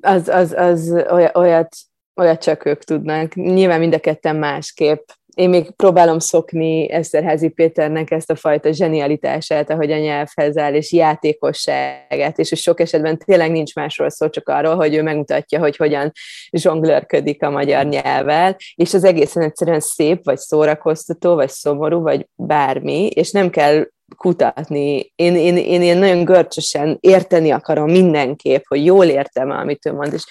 [0.00, 1.76] az, az, az olyat,
[2.14, 3.34] olyat csak ők tudnak.
[3.34, 5.08] Nyilván mind a ketten másképp.
[5.34, 10.92] Én még próbálom szokni Eszterházi Péternek ezt a fajta zsenialitását, ahogy a nyelvhez áll, és
[10.92, 16.12] játékosságát, és sok esetben tényleg nincs másról szó, csak arról, hogy ő megmutatja, hogy hogyan
[16.50, 23.06] zsonglőrködik a magyar nyelvvel, és az egészen egyszerűen szép, vagy szórakoztató, vagy szomorú, vagy bármi,
[23.06, 23.86] és nem kell
[24.16, 25.12] kutatni.
[25.14, 30.12] Én, én, én, én nagyon görcsösen érteni akarom mindenképp, hogy jól értem, amit ő mond,
[30.12, 30.24] és,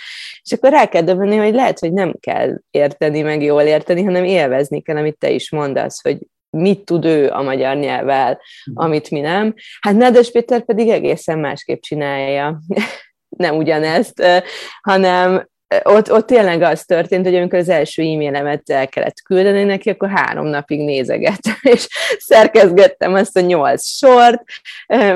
[0.43, 4.23] és akkor rá kell döbbenni, hogy lehet, hogy nem kell érteni, meg jól érteni, hanem
[4.23, 6.17] élvezni kell, amit te is mondasz, hogy
[6.49, 8.39] mit tud ő a magyar nyelvvel,
[8.73, 9.53] amit mi nem.
[9.81, 12.59] Hát Nádas Péter pedig egészen másképp csinálja.
[13.37, 14.23] nem ugyanezt,
[14.81, 15.47] hanem
[15.83, 20.09] ott, ott tényleg az történt, hogy amikor az első e-mailemet el kellett küldeni neki, akkor
[20.09, 24.43] három napig nézegettem, és szerkezgettem azt a nyolc sort,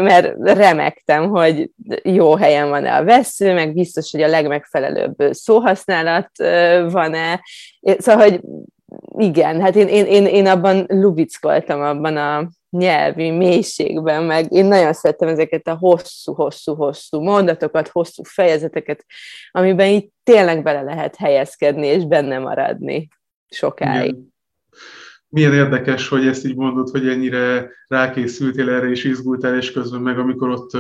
[0.02, 1.70] mert remektem, hogy
[2.04, 6.30] jó helyen van-e a vesző, meg biztos, hogy a legmegfelelőbb szóhasználat
[6.92, 7.42] van-e.
[7.98, 8.40] Szóval, hogy
[9.18, 14.94] igen, hát én, én, én, én abban lubickoltam, abban a nyelvi mélységben, meg én nagyon
[14.94, 19.06] szerettem ezeket a hosszú-hosszú-hosszú mondatokat, hosszú fejezeteket,
[19.52, 23.08] amiben így tényleg bele lehet helyezkedni, és benne maradni
[23.50, 24.10] sokáig.
[24.10, 24.36] Igen.
[25.30, 30.20] Milyen érdekes, hogy ezt így mondod, hogy ennyire rákészültél erre, és izgultál, és közben meg
[30.20, 30.72] amikor ott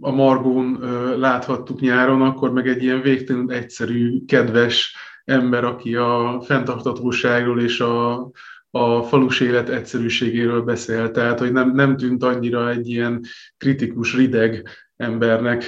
[0.00, 0.78] a Margón
[1.18, 8.30] láthattuk nyáron, akkor meg egy ilyen végtelenül egyszerű, kedves ember, aki a fenntartatóságról és a,
[8.74, 13.20] a falus élet egyszerűségéről beszél, tehát hogy nem, nem tűnt annyira egy ilyen
[13.56, 15.64] kritikus, rideg embernek.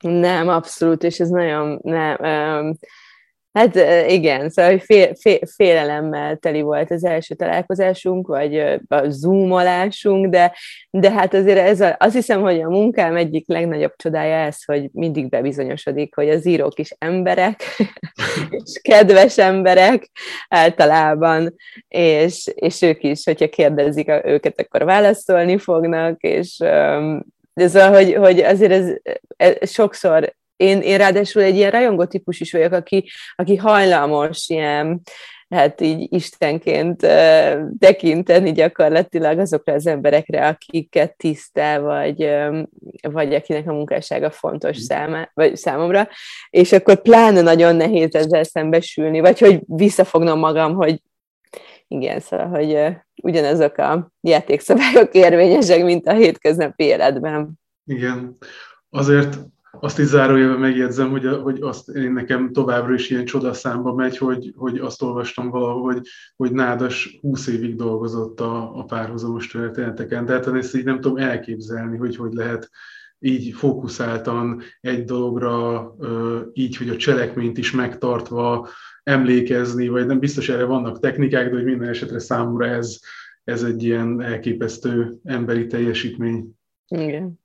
[0.00, 2.16] Nem, abszolút, és ez nagyon nem,
[3.58, 3.76] Hát
[4.10, 10.54] igen, szóval fél, fél, félelemmel teli volt az első találkozásunk, vagy a zoomolásunk, de,
[10.90, 14.88] de hát azért ez a, azt hiszem, hogy a munkám egyik legnagyobb csodája ez, hogy
[14.92, 17.62] mindig bebizonyosodik, hogy az írók is emberek,
[18.64, 20.10] és kedves emberek
[20.48, 21.54] általában,
[21.88, 26.56] és, és ők is, hogyha kérdezik őket, akkor válaszolni fognak, és
[27.54, 28.92] de szóval, hogy, hogy azért ez,
[29.36, 35.00] ez sokszor én, én ráadásul egy ilyen rajongó típus is vagyok, aki, aki hajlamos ilyen,
[35.48, 42.68] hát így istenként uh, tekinteni gyakorlatilag azokra az emberekre, akiket tisztel, vagy, um,
[43.00, 44.80] vagy akinek a munkássága fontos mm.
[44.80, 46.08] száma, vagy számomra,
[46.50, 51.02] és akkor pláne nagyon nehéz ezzel szembesülni, vagy hogy visszafognom magam, hogy
[51.88, 57.52] igen, szóval, hogy uh, ugyanazok a játékszabályok érvényesek, mint a hétköznapi életben.
[57.84, 58.36] Igen,
[58.90, 59.38] azért
[59.80, 64.52] azt is zárójelben megjegyzem, hogy, hogy azt én nekem továbbra is ilyen csodaszámba megy, hogy,
[64.56, 70.26] hogy azt olvastam valahol, hogy, hogy Nádas 20 évig dolgozott a, a párhuzamos történeteken.
[70.26, 72.70] Tehát ezt így nem tudom elképzelni, hogy hogy lehet
[73.18, 75.94] így fókuszáltan egy dologra,
[76.52, 78.68] így, hogy a cselekményt is megtartva
[79.02, 82.98] emlékezni, vagy nem biztos erre vannak technikák, de hogy minden esetre számomra ez,
[83.44, 86.50] ez egy ilyen elképesztő emberi teljesítmény.
[86.88, 87.38] Igen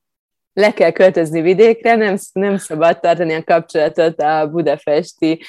[0.54, 5.42] le kell költözni vidékre, nem, nem szabad tartani a kapcsolatot a budapesti,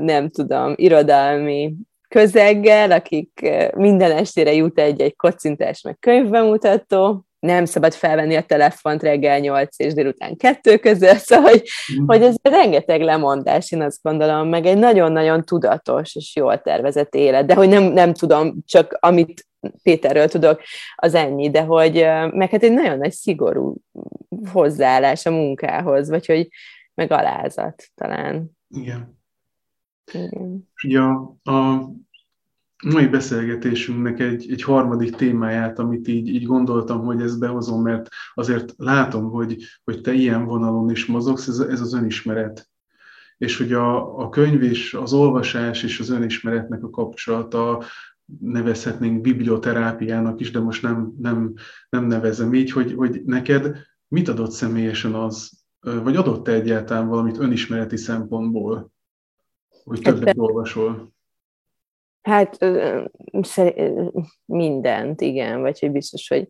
[0.00, 1.74] nem tudom, irodalmi
[2.08, 9.38] közeggel, akik minden estére jut egy-egy kocintás meg könyvbemutató, nem szabad felvenni a telefont reggel
[9.38, 11.62] 8 és délután 2 között, szóval, hogy,
[12.00, 12.06] mm.
[12.06, 17.46] hogy ez rengeteg lemondás, én azt gondolom, meg egy nagyon-nagyon tudatos és jól tervezett élet,
[17.46, 19.46] de hogy nem, nem tudom, csak amit
[19.82, 20.60] Péterről tudok,
[20.94, 21.94] az ennyi, de hogy
[22.32, 23.76] meg hát egy nagyon nagy szigorú
[24.52, 26.48] hozzáállás a munkához, vagy hogy
[26.94, 28.50] meg alázat talán.
[28.68, 29.22] Igen.
[30.12, 30.68] Igen.
[30.82, 31.90] Ugye a, a
[32.84, 38.74] mai beszélgetésünknek egy, egy harmadik témáját, amit így, így gondoltam, hogy ezt behozom, mert azért
[38.76, 42.68] látom, hogy, hogy te ilyen vonalon is mozogsz, ez, ez az önismeret.
[43.38, 47.84] És hogy a, a könyv és az olvasás és az önismeretnek a kapcsolata
[48.40, 51.54] nevezhetnénk biblioterápiának is, de most nem, nem,
[51.88, 53.76] nem nevezem így, hogy, hogy neked
[54.08, 58.92] mit adott személyesen az, vagy adott-e egyáltalán valamit önismereti szempontból,
[59.84, 61.12] hogy többet hát, olvasol?
[62.22, 62.58] Hát
[64.44, 66.48] mindent, igen, vagy hogy biztos, hogy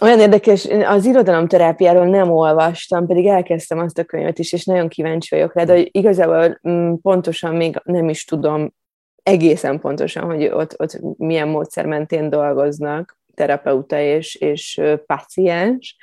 [0.00, 5.34] olyan érdekes, az irodalomterápiáról nem olvastam, pedig elkezdtem azt a könyvet is, és nagyon kíváncsi
[5.34, 8.74] vagyok rá, de igazából mm, pontosan még nem is tudom
[9.22, 15.96] egészen pontosan, hogy ott, ott milyen módszer mentén dolgoznak terapeuta és, és paciens,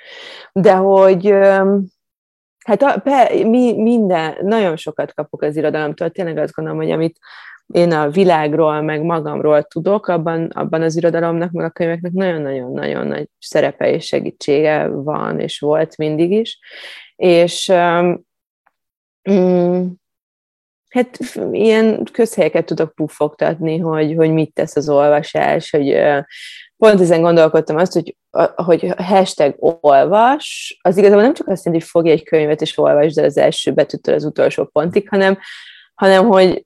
[0.53, 1.33] de hogy
[2.65, 7.19] hát a, be, mi, minden, nagyon sokat kapok az irodalomtól, tényleg azt gondolom, hogy amit
[7.73, 13.29] én a világról, meg magamról tudok, abban, abban az irodalomnak, meg a könyveknek nagyon-nagyon-nagyon nagy
[13.39, 16.59] szerepe és segítsége van, és volt mindig is.
[17.15, 17.71] És
[19.23, 19.97] um,
[20.89, 21.19] hát
[21.51, 25.97] ilyen közhelyeket tudok puffogtatni, hogy, hogy mit tesz az olvasás, hogy
[26.77, 28.15] pont ezen gondolkodtam azt, hogy,
[28.55, 33.17] hogy hashtag olvas, az igazából nem csak azt jelenti, hogy fogj egy könyvet és olvasd
[33.17, 35.37] el az első betűtől az utolsó pontig, hanem,
[35.93, 36.65] hanem hogy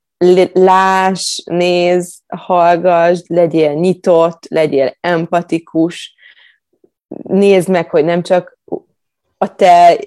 [0.54, 6.16] láss, néz, hallgass, legyél nyitott, legyél empatikus,
[7.24, 8.60] nézd meg, hogy nem csak
[9.38, 10.00] a te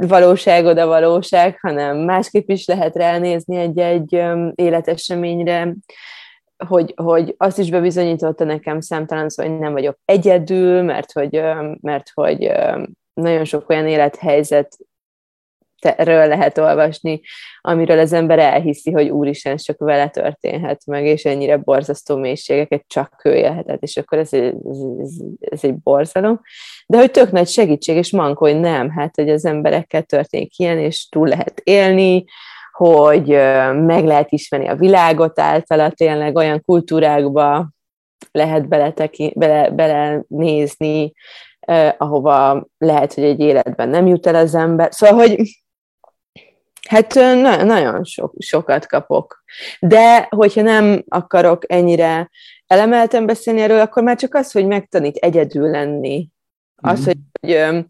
[0.00, 4.22] valóságod a valóság, hanem másképp is lehet ránézni egy-egy
[4.54, 5.74] életeseményre,
[6.66, 11.42] hogy, hogy azt is bebizonyította nekem számtalan hogy nem vagyok egyedül, mert hogy,
[11.80, 12.52] mert hogy
[13.14, 14.76] nagyon sok olyan élethelyzet
[15.96, 17.20] ről lehet olvasni,
[17.60, 23.20] amiről az ember elhiszi, hogy úristen, csak vele történhet meg, és ennyire borzasztó mélységeket csak
[23.24, 24.52] ő élhetett, és akkor ez, ez,
[24.98, 26.40] ez, ez egy borzalom.
[26.86, 30.78] De hogy tök nagy segítség, és mankó, hogy nem, hát, hogy az emberekkel történik ilyen,
[30.78, 32.24] és túl lehet élni,
[32.72, 33.26] hogy
[33.84, 37.72] meg lehet ismerni a világot általa, tényleg olyan kultúrákba
[38.30, 41.12] lehet beleteki, bele, bele nézni,
[41.60, 44.88] eh, ahova lehet, hogy egy életben nem jut el az ember.
[44.92, 45.63] Szóval, hogy
[46.88, 49.44] Hát na- nagyon sok, sokat kapok.
[49.80, 52.30] De hogyha nem akarok ennyire
[52.66, 56.28] elemelten beszélni erről, akkor már csak az, hogy megtanít egyedül lenni.
[56.76, 57.04] Az, mm.
[57.04, 57.86] hogy, hogy,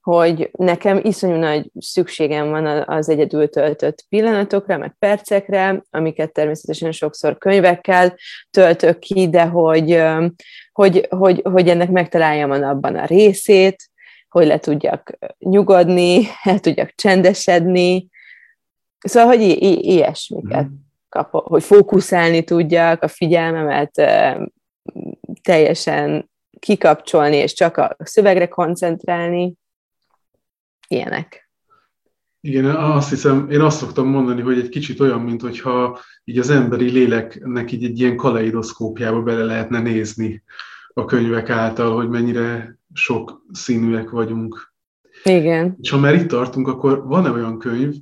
[0.00, 7.38] hogy nekem iszonyú nagy szükségem van az egyedül töltött pillanatokra, meg percekre, amiket természetesen sokszor
[7.38, 8.16] könyvekkel
[8.50, 10.02] töltök ki, de hogy,
[10.72, 13.84] hogy, hogy, hogy ennek megtaláljam abban a részét,
[14.28, 18.08] hogy le tudjak nyugodni, el tudjak csendesedni,
[19.04, 20.74] Szóval, hogy i- i- ilyesmiket mm.
[21.08, 24.02] kapok, hogy fókuszálni tudjak, a figyelmemet
[25.42, 29.54] teljesen kikapcsolni, és csak a szövegre koncentrálni,
[30.88, 31.48] ilyenek.
[32.40, 36.50] Igen, azt hiszem, én azt szoktam mondani, hogy egy kicsit olyan, mint hogyha így az
[36.50, 40.42] emberi léleknek így egy ilyen kaleidoszkópjába bele lehetne nézni
[40.94, 44.74] a könyvek által, hogy mennyire sok színűek vagyunk.
[45.24, 45.76] Igen.
[45.80, 47.94] És ha már itt tartunk, akkor van-e olyan könyv,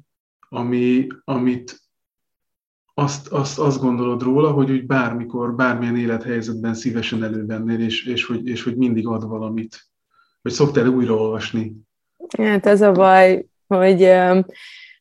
[0.53, 1.81] ami, amit
[2.95, 8.47] azt, azt, azt gondolod róla, hogy úgy bármikor, bármilyen élethelyzetben szívesen elővennél, és, és, hogy,
[8.47, 9.81] és hogy mindig ad valamit.
[10.43, 11.77] Vagy szoktál újraolvasni?
[12.39, 14.11] Hát ez a baj, hogy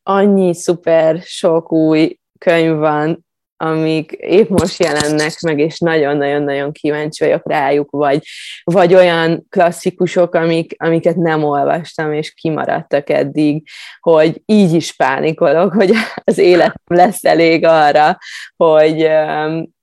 [0.02, 3.26] annyi szuper sok új könyv van,
[3.62, 8.22] amik épp most jelennek meg, és nagyon-nagyon-nagyon kíváncsi vagyok rájuk, vagy,
[8.64, 13.66] vagy olyan klasszikusok, amik, amiket nem olvastam, és kimaradtak eddig,
[14.00, 15.92] hogy így is pánikolok, hogy
[16.24, 18.18] az életem lesz elég arra,
[18.56, 19.08] hogy,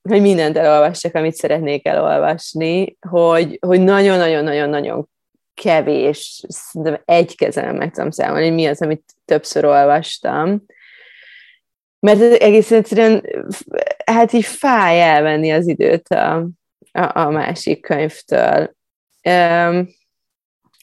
[0.09, 5.09] hogy mindent elolvassak, amit szeretnék elolvasni, hogy, hogy nagyon-nagyon-nagyon-nagyon
[5.53, 6.45] kevés,
[7.05, 10.65] egy kezem meg tudom számolni, mi az, amit többször olvastam,
[11.99, 13.25] mert egész egyszerűen
[14.05, 16.47] hát így fáj elvenni az időt a,
[16.91, 18.75] a, a másik könyvtől.
[19.23, 19.87] Um,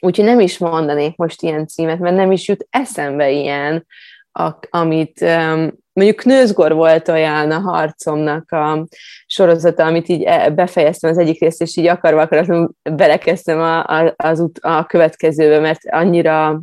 [0.00, 3.86] úgyhogy nem is mondanék most ilyen címet, mert nem is jut eszembe ilyen,
[4.32, 8.86] a, amit um, mondjuk Knőzgor volt olyan a harcomnak a
[9.26, 14.14] sorozata, amit így e, befejeztem az egyik részt, és így akarva akaratlanul belekezdtem a, a,
[14.16, 16.60] az út, a következőbe, mert annyira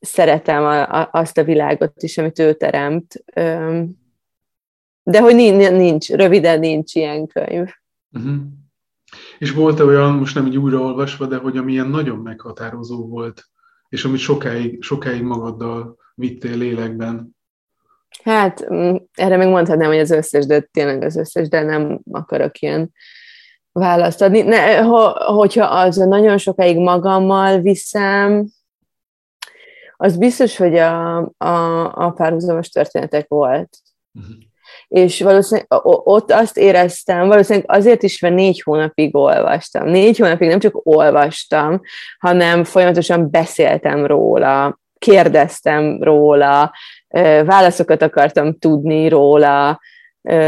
[0.00, 3.24] szeretem a, a, azt a világot is, amit ő teremt.
[5.02, 7.68] De hogy nincs, nincs röviden nincs ilyen könyv.
[8.12, 8.36] Uh-huh.
[9.38, 13.44] És volt-e olyan, most nem így újraolvasva, de hogy amilyen nagyon meghatározó volt,
[13.88, 17.36] és amit sokáig, sokáig magaddal vittél lélekben?
[18.22, 22.60] Hát, mm, erre meg mondhatnám, hogy az összes, de tényleg az összes, de nem akarok
[22.60, 22.92] ilyen
[23.72, 24.42] választ adni.
[24.42, 28.46] Ne, ho, hogyha az nagyon sokáig magammal viszem,
[29.96, 33.68] az biztos, hogy a, a, a párhuzamos történetek volt.
[34.12, 34.34] Uh-huh.
[34.88, 39.88] És valószínűleg ott azt éreztem, valószínűleg azért is, mert négy hónapig olvastam.
[39.88, 41.80] Négy hónapig nem csak olvastam,
[42.18, 46.72] hanem folyamatosan beszéltem róla, kérdeztem róla,
[47.44, 49.80] válaszokat akartam tudni róla,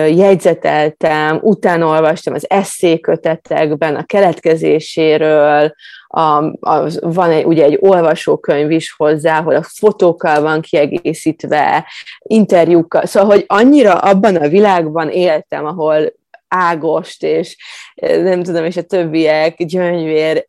[0.09, 5.75] jegyzeteltem, utána olvastam az eszékötetekben a keletkezéséről,
[6.07, 11.87] a, a, van egy, ugye egy olvasókönyv is hozzá, ahol a fotókkal van kiegészítve,
[12.23, 16.17] interjúkkal, szóval, hogy annyira abban a világban éltem, ahol
[16.49, 17.57] Ágost és
[18.03, 20.47] nem tudom, és a többiek, Gyöngyvér,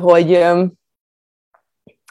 [0.00, 0.44] hogy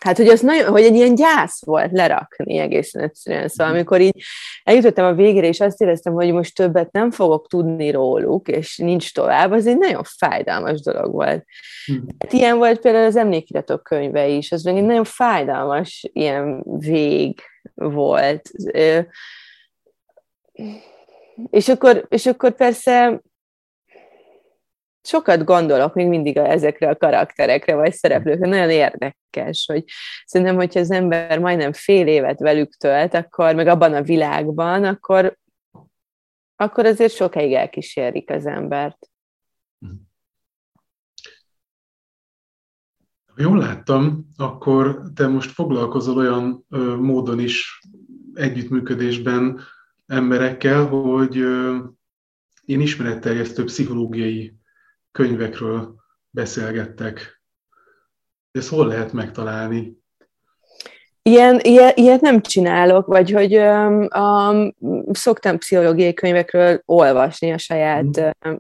[0.06, 3.48] Hát, hogy az nagyon, hogy egy ilyen gyász volt lerakni egészen egyszerűen.
[3.48, 3.76] Szóval mhm.
[3.76, 4.24] amikor így
[4.64, 9.14] eljutottam a végére, és azt éreztem, hogy most többet nem fogok tudni róluk, és nincs
[9.14, 11.46] tovább, az egy nagyon fájdalmas dolog volt.
[11.86, 12.06] Hmm.
[12.20, 17.40] Hát ilyen volt például az emlékiratok könyve is, az meg egy nagyon fájdalmas ilyen vég
[17.74, 18.50] volt.
[21.50, 23.22] És akkor, és akkor persze
[25.10, 28.48] sokat gondolok még mindig ezekre a karakterekre, vagy szereplőkre.
[28.48, 29.84] Nagyon érdekes, hogy
[30.26, 35.38] szerintem, hogyha az ember majdnem fél évet velük tölt, akkor meg abban a világban, akkor
[36.56, 39.10] akkor azért sokáig elkísérik az embert.
[43.36, 47.82] Jól láttam, akkor te most foglalkozol olyan ö, módon is
[48.34, 49.60] együttműködésben
[50.06, 51.78] emberekkel, hogy ö,
[52.66, 54.59] én ismeretterjesztő pszichológiai
[55.12, 55.96] könyvekről
[56.30, 57.42] beszélgettek.
[58.52, 59.98] Ezt hol lehet megtalálni?
[61.22, 64.76] Ilyen, ilyen, ilyet nem csinálok, vagy hogy um, um,
[65.12, 68.54] szoktam pszichológiai könyvekről olvasni a saját mm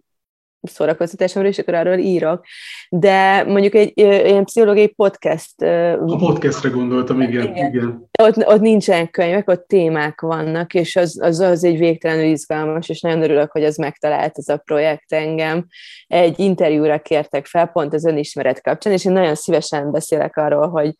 [0.61, 2.45] szórakoztatásomról, és akkor arról írok.
[2.89, 5.61] De mondjuk egy ilyen pszichológiai podcast...
[5.61, 7.47] A podcastre gondoltam, igen.
[7.47, 7.67] igen.
[7.67, 8.09] igen.
[8.21, 13.01] Ott, ott nincsen könyvek, ott témák vannak, és az, az, az egy végtelenül izgalmas, és
[13.01, 15.67] nagyon örülök, hogy az megtalált ez a projekt engem.
[16.07, 20.95] Egy interjúra kértek fel, pont az önismeret kapcsán, és én nagyon szívesen beszélek arról, hogy,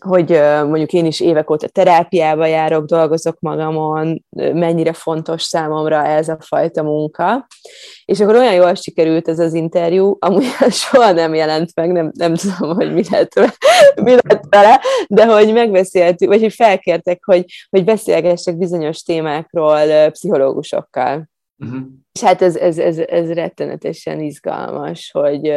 [0.00, 0.28] hogy
[0.66, 6.82] mondjuk én is évek óta terápiába járok, dolgozok magamon, mennyire fontos számomra ez a fajta
[6.82, 7.46] munka.
[8.04, 12.34] És akkor olyan jól sikerült ez az interjú, amúgy soha nem jelent meg, nem, nem
[12.34, 13.34] tudom, hogy mi lett,
[14.02, 21.28] mi lett vele, de hogy megbeszéltük, vagy hogy felkértek, hogy, hogy beszélgessek bizonyos témákról pszichológusokkal.
[21.58, 21.80] Uh-huh.
[22.12, 25.54] És hát ez, ez, ez, ez rettenetesen izgalmas, hogy,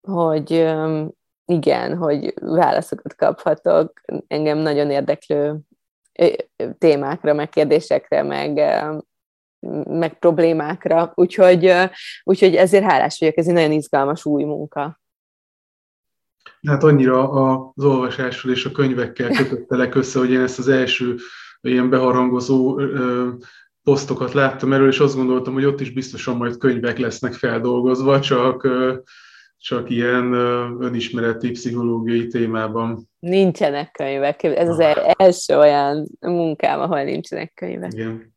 [0.00, 0.66] hogy
[1.46, 5.58] igen, hogy válaszokat kaphatok engem nagyon érdeklő
[6.78, 8.54] témákra, meg kérdésekre, meg,
[9.88, 11.12] meg problémákra.
[11.14, 11.72] Úgyhogy,
[12.24, 15.00] úgyhogy ezért hálás vagyok, ez egy nagyon izgalmas új munka.
[16.66, 21.14] Hát annyira az olvasással és a könyvekkel kötöttelek össze, hogy én ezt az első
[21.60, 22.80] ilyen beharangozó
[23.82, 28.68] posztokat láttam erről, és azt gondoltam, hogy ott is biztosan majd könyvek lesznek feldolgozva, csak
[29.66, 30.32] csak ilyen
[30.80, 33.08] önismereti, pszichológiai témában.
[33.18, 34.42] Nincsenek könyvek.
[34.42, 34.80] Ez az
[35.18, 37.92] első olyan munkám, ahol nincsenek könyvek.
[37.92, 38.34] Igen.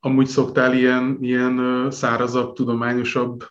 [0.00, 3.44] Amúgy szoktál ilyen, ilyen szárazabb, tudományosabb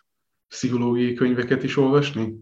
[0.48, 2.34] pszichológiai könyveket is olvasni?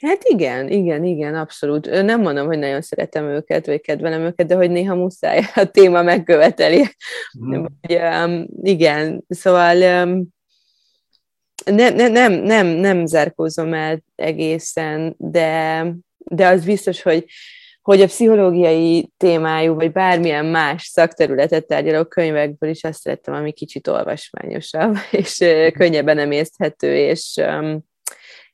[0.00, 1.90] Hát igen, igen, igen, abszolút.
[1.90, 6.02] Nem mondom, hogy nagyon szeretem őket, vagy kedvelem őket, de hogy néha muszáj, a téma
[6.02, 6.84] megköveteli.
[7.44, 7.50] Mm.
[7.80, 10.34] Vagy, um, igen, szóval um,
[11.70, 15.86] nem, nem, nem, nem, nem zárkózom el egészen, de,
[16.18, 17.24] de az biztos, hogy,
[17.82, 23.86] hogy a pszichológiai témájú, vagy bármilyen más szakterületet tárgyaló könyvekből is azt szerettem, ami kicsit
[23.86, 25.36] olvasmányosabb, és
[25.72, 27.40] könnyebben emészthető, és,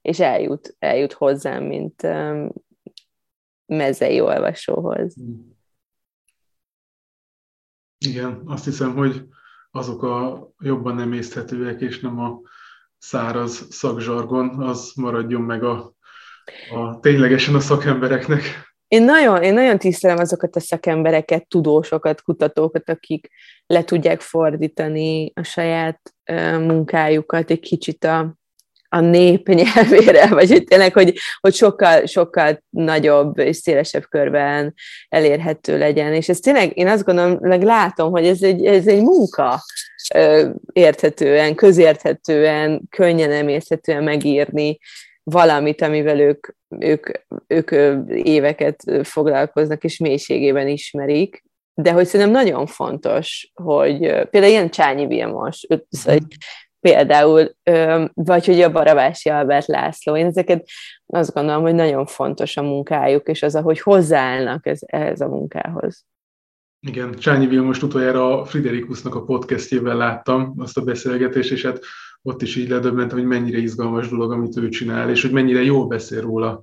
[0.03, 2.03] és eljut, eljut hozzám, mint
[3.67, 5.15] mezei olvasóhoz.
[7.99, 9.23] Igen, azt hiszem, hogy
[9.71, 12.41] azok a jobban emészthetőek, és nem a
[13.03, 15.95] száraz szakzsargon, az maradjon meg a,
[16.75, 18.43] a ténylegesen a szakembereknek.
[18.89, 23.29] Én nagyon, én nagyon tisztelem azokat a szakembereket, tudósokat, kutatókat, akik
[23.67, 26.01] le tudják fordítani a saját
[26.59, 28.35] munkájukat egy kicsit a,
[28.93, 34.75] a nép nyelvére, vagy hogy tényleg, hogy, hogy sokkal, sokkal nagyobb és szélesebb körben
[35.09, 36.15] elérhető legyen.
[36.15, 39.61] És ez tényleg, én azt gondolom, meg látom, hogy ez egy, ez egy munka
[40.73, 44.79] érthetően, közérthetően, könnyen emészhetően megírni
[45.23, 46.47] valamit, amivel ők,
[46.79, 47.11] ők,
[47.47, 47.71] ők
[48.07, 55.67] éveket foglalkoznak és mélységében ismerik, de hogy szerintem nagyon fontos, hogy például ilyen Csányi Vilmos,
[55.89, 56.21] szóval
[56.83, 57.55] például,
[58.15, 60.69] vagy hogy a Baravási Albert László, én ezeket
[61.07, 66.05] azt gondolom, hogy nagyon fontos a munkájuk, és az, ahogy hozzáállnak ez, ehhez a munkához.
[66.87, 71.85] Igen, Csányi Vilmos utoljára a Friderikusnak a podcastjében láttam azt a beszélgetést, és hát
[72.23, 75.87] ott is így ledöbbentem, hogy mennyire izgalmas dolog, amit ő csinál, és hogy mennyire jól
[75.87, 76.61] beszél róla.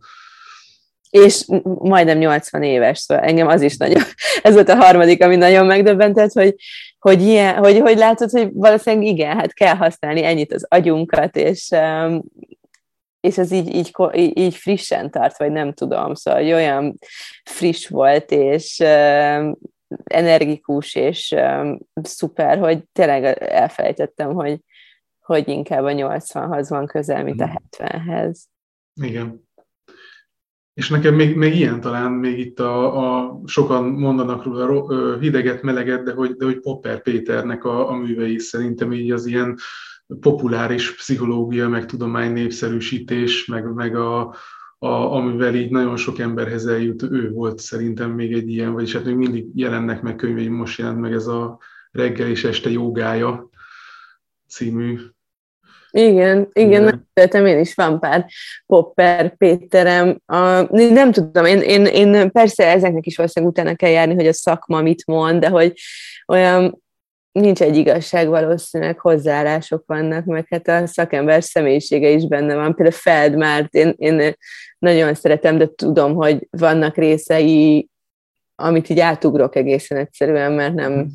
[1.09, 1.45] És
[1.79, 4.01] majdnem 80 éves, szóval engem az is nagyon,
[4.43, 6.55] ez volt a harmadik, ami nagyon megdöbbentett, hogy,
[6.99, 11.69] hogy, ilyen, hogy, hogy látod, hogy valószínűleg igen, hát kell használni ennyit az agyunkat, és,
[13.19, 13.91] és ez így, így,
[14.37, 16.99] így frissen tart, vagy nem tudom, szóval hogy olyan
[17.43, 18.83] friss volt, és
[20.03, 21.35] energikus, és
[22.03, 24.59] szuper, hogy tényleg elfelejtettem, hogy,
[25.19, 28.37] hogy inkább a 80-hoz van közel, mint a 70-hez.
[28.93, 29.48] Igen.
[30.79, 36.03] És nekem még, még ilyen talán, még itt a, a sokan mondanak róla hideget, meleget,
[36.03, 39.57] de hogy, de hogy Popper Péternek a, a művei szerintem így az ilyen
[40.19, 44.35] populáris pszichológia, meg tudomány népszerűsítés, meg, meg a,
[44.77, 49.05] a, amivel így nagyon sok emberhez eljut, ő volt szerintem még egy ilyen, vagyis hát
[49.05, 51.59] még mindig jelennek meg könyvei, most jelent meg ez a
[51.91, 53.49] reggel és este jogája
[54.47, 54.99] című
[55.91, 57.45] Igen, igen, igen.
[57.45, 58.25] én is, van pár
[58.65, 60.21] Popper, Péterem.
[60.25, 64.33] A, nem tudom, én, én, én persze ezeknek is valószínűleg utána kell járni, hogy a
[64.33, 65.73] szakma mit mond, de hogy
[66.27, 66.81] olyan
[67.31, 72.75] nincs egy igazság, valószínűleg hozzáállások vannak, meg hát a szakember személyisége is benne van.
[72.75, 74.33] Például Feldmárt én, én
[74.79, 77.89] nagyon szeretem, de tudom, hogy vannak részei,
[78.55, 81.07] amit így átugrok egészen egyszerűen, mert nem,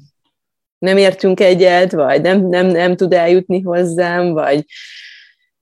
[0.85, 4.65] nem értünk egyet, vagy nem, nem, nem tud eljutni hozzám, vagy,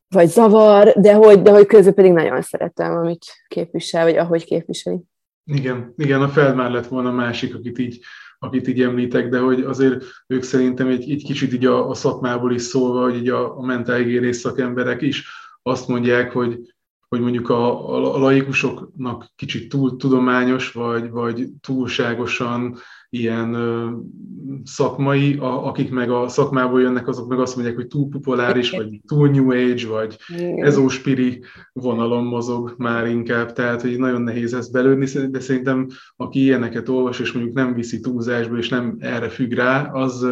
[0.09, 5.01] vagy zavar, de hogy, de hogy közben pedig nagyon szeretem, amit képvisel, vagy ahogy képviseli.
[5.45, 8.01] Igen, igen, a Feldmár lett volna másik, akit így,
[8.39, 12.53] akit így említek, de hogy azért ők szerintem egy, egy kicsit így a, a szakmából
[12.53, 15.27] is szólva, hogy így a, a mentálgérész szakemberek is
[15.63, 16.75] azt mondják, hogy,
[17.09, 22.79] hogy mondjuk a, a laikusoknak kicsit túl tudományos, vagy, vagy túlságosan
[23.15, 23.57] ilyen
[24.65, 29.01] szakmai, a, akik meg a szakmából jönnek, azok meg azt mondják, hogy túl populáris, vagy
[29.07, 30.17] túl new age, vagy
[30.57, 31.43] ezóspiri
[31.73, 35.87] vonalon mozog már inkább, tehát hogy nagyon nehéz ezt belőni, de szerintem
[36.17, 40.27] aki ilyeneket olvas, és mondjuk nem viszi túlzásba, és nem erre függ rá, az,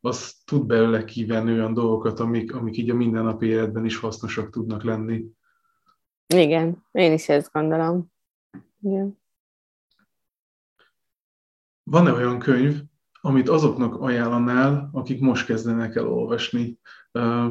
[0.00, 4.84] az tud belőle kivenni olyan dolgokat, amik, amik így a mindennapi életben is hasznosak tudnak
[4.84, 5.24] lenni.
[6.34, 8.12] Igen, én is ezt gondolom.
[8.80, 9.20] Igen.
[11.92, 12.80] Van-e olyan könyv,
[13.20, 16.78] amit azoknak ajánlanál, akik most kezdenek el olvasni,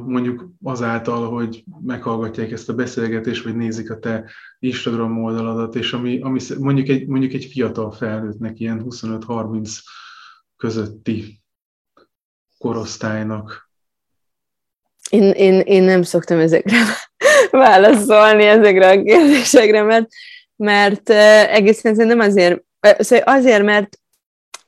[0.06, 6.22] mondjuk azáltal, hogy meghallgatják ezt a beszélgetést, vagy nézik a te Instagram oldaladat, és ami,
[6.22, 9.78] ami mondjuk, egy, mondjuk egy fiatal felnőttnek, ilyen 25-30
[10.58, 11.42] közötti
[12.58, 13.70] korosztálynak.
[15.10, 16.78] Én, én, én nem szoktam ezekre
[17.52, 20.08] válaszolni, ezekre a kérdésekre, mert,
[20.56, 21.10] mert
[21.50, 24.01] egészen nem azért, szóval azért, mert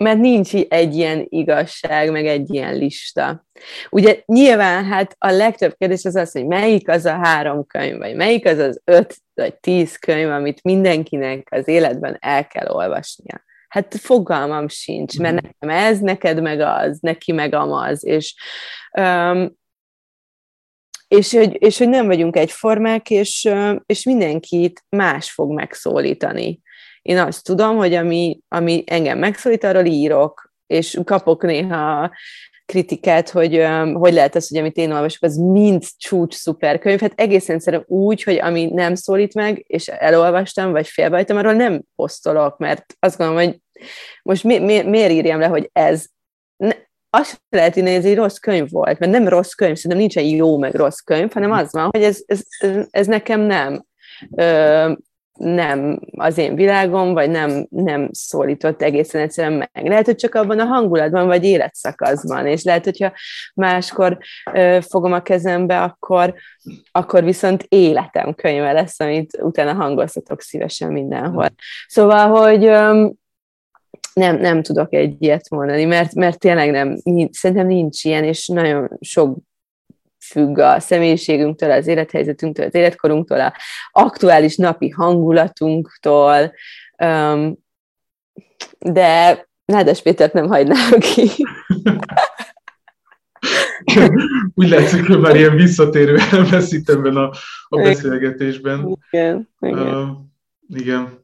[0.03, 3.45] mert nincs egy ilyen igazság, meg egy ilyen lista.
[3.89, 8.15] Ugye nyilván hát a legtöbb kérdés az az, hogy melyik az a három könyv, vagy
[8.15, 13.43] melyik az az öt vagy tíz könyv, amit mindenkinek az életben el kell olvasnia.
[13.67, 15.45] Hát fogalmam sincs, mert mhm.
[15.45, 18.35] nekem ez, neked meg az, neki meg amaz, és
[18.97, 19.61] um,
[21.07, 23.49] és hogy, és hogy nem vagyunk egyformák, és,
[23.85, 26.61] és mindenkit más fog megszólítani.
[27.03, 32.11] Én azt tudom, hogy ami, ami engem megszólít, arról írok, és kapok néha
[32.65, 36.99] kritikát, hogy hogy lehet az, hogy amit én olvasok, az mind csúcs szuperkönyv.
[36.99, 41.81] Hát egészen szerintem úgy, hogy ami nem szólít meg, és elolvastam, vagy félbajtam, arról nem
[41.95, 43.59] posztolok, mert azt gondolom, hogy
[44.23, 46.05] most mi, mi, miért írjam le, hogy ez?
[46.55, 46.73] Ne,
[47.09, 50.23] azt lehet írni, hogy ez egy rossz könyv volt, mert nem rossz könyv, szerintem nincsen
[50.23, 52.41] jó meg rossz könyv, hanem az van, hogy ez, ez,
[52.89, 53.85] ez nekem nem
[55.39, 59.87] nem az én világom, vagy nem, nem szólított egészen egyszerűen meg.
[59.87, 63.13] Lehet, hogy csak abban a hangulatban, vagy életszakaszban, és lehet, hogyha
[63.53, 64.17] máskor
[64.53, 66.33] ö, fogom a kezembe, akkor,
[66.91, 71.49] akkor viszont életem könyve lesz, amit utána hangoztatok szívesen mindenhol.
[71.87, 73.07] Szóval, hogy ö,
[74.13, 76.97] nem, nem tudok egy ilyet mondani, mert, mert tényleg nem,
[77.31, 79.37] szerintem nincs ilyen, és nagyon sok
[80.29, 83.53] függ a személyiségünktől, az élethelyzetünktől, az életkorunktól, a
[83.91, 86.53] aktuális napi hangulatunktól,
[88.79, 91.29] de Nádas Pétert nem hagynám ki.
[94.55, 97.31] Úgy látszik, hogy már ilyen visszatérő elvesz itt ebben a,
[97.67, 98.97] a beszélgetésben.
[99.11, 99.87] Igen, igen.
[99.87, 100.09] Uh,
[100.67, 101.22] igen.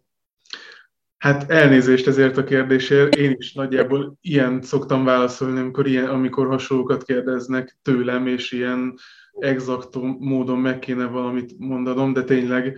[1.20, 3.16] Hát elnézést ezért a kérdésért.
[3.16, 8.94] Én is nagyjából ilyen szoktam válaszolni, amikor, ilyen, amikor hasonlókat kérdeznek tőlem, és ilyen
[9.40, 12.78] exakt módon meg kéne valamit mondanom, de tényleg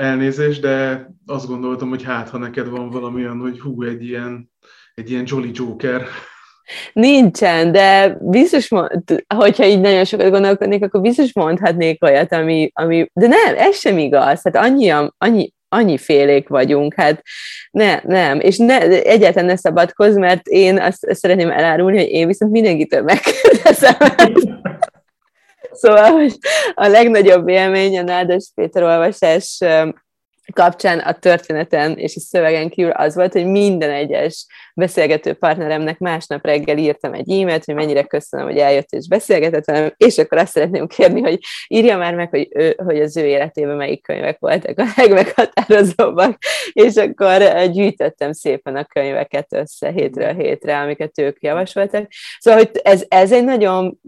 [0.00, 4.50] elnézést, de azt gondoltam, hogy hát, ha neked van valami olyan, hogy hú, egy ilyen,
[4.94, 6.06] egy ilyen Jolly Joker.
[6.92, 13.10] Nincsen, de biztos, mond, hogyha így nagyon sokat gondolkodnék, akkor biztos mondhatnék olyat, ami, ami
[13.12, 14.42] de nem, ez sem igaz.
[14.42, 17.22] Hát annyi, annyi, annyi félék vagyunk, hát
[17.70, 22.52] ne, nem, és ne, egyáltalán ne szabadkozz, mert én azt, szeretném elárulni, hogy én viszont
[22.52, 23.96] mindenkitől megkérdezem.
[25.80, 26.38] szóval, hogy
[26.74, 29.58] a legnagyobb élmény a Nádas Péter olvasás
[30.52, 36.44] kapcsán a történeten és a szövegen kívül az volt, hogy minden egyes beszélgető partneremnek másnap
[36.44, 40.52] reggel írtam egy e-mailt, hogy mennyire köszönöm, hogy eljött és beszélgetett velem, és akkor azt
[40.52, 41.38] szeretném kérni, hogy
[41.68, 46.38] írja már meg, hogy, ő, hogy az ő életében melyik könyvek voltak a legmeghatározóbbak,
[46.72, 52.08] és akkor gyűjtöttem szépen a könyveket össze hétről hétre, amiket ők javasoltak.
[52.38, 53.98] Szóval, hogy ez, ez egy nagyon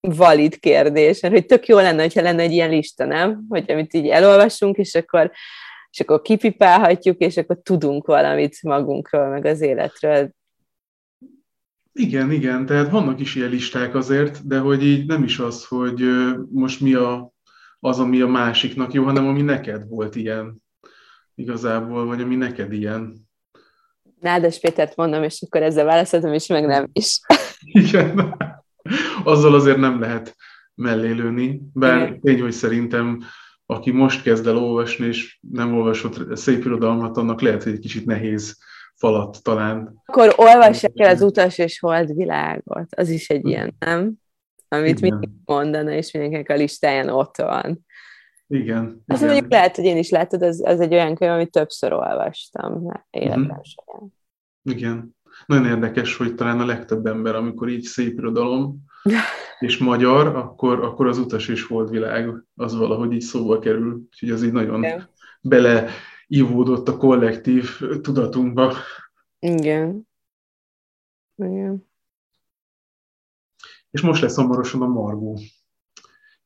[0.00, 3.40] valid kérdés, mert hogy tök jó lenne, hogyha lenne egy ilyen lista, nem?
[3.48, 5.32] Hogy amit így elolvasunk, és akkor
[5.92, 10.30] és akkor kipipálhatjuk, és akkor tudunk valamit magunkról, meg az életről.
[11.92, 16.02] Igen, igen, tehát vannak is ilyen listák azért, de hogy így nem is az, hogy
[16.50, 17.32] most mi a,
[17.80, 20.62] az, ami a másiknak jó, hanem ami neked volt ilyen
[21.34, 23.28] igazából, vagy ami neked ilyen.
[24.20, 27.20] Nádas Pétert mondom, és akkor ezzel válaszolom is, meg nem is.
[27.60, 28.36] Igen,
[29.24, 30.36] azzal azért nem lehet
[30.74, 32.20] mellélőni, bár Igen.
[32.20, 33.22] tény, hogy szerintem
[33.70, 38.06] aki most kezd el olvasni, és nem olvasott szép irodalmat, annak lehet, hogy egy kicsit
[38.06, 38.58] nehéz
[38.94, 40.02] falat talán.
[40.04, 42.94] Akkor olvassák el az utas és hold világot.
[42.96, 44.12] Az is egy ilyen, nem?
[44.68, 45.10] Amit Igen.
[45.10, 47.86] mindig mondana, és mindenkinek a listáján ott van.
[48.46, 49.02] Igen.
[49.06, 49.32] Azt igen.
[49.32, 53.42] mondjuk lehet, hogy én is látod, az, az egy olyan könyv, amit többször olvastam életem
[53.42, 53.62] uh-huh.
[53.62, 54.14] során.
[54.62, 55.16] Igen.
[55.46, 58.84] Nagyon érdekes, hogy talán a legtöbb ember, amikor így szép irodalom,
[59.58, 63.94] és magyar, akkor, akkor az utas és világ az valahogy így szóba kerül.
[63.94, 65.08] Úgyhogy az így nagyon Igen.
[65.40, 68.74] beleivódott a kollektív tudatunkba.
[69.38, 70.08] Igen.
[71.36, 71.88] Igen.
[73.90, 75.38] És most lesz hamarosan a Margó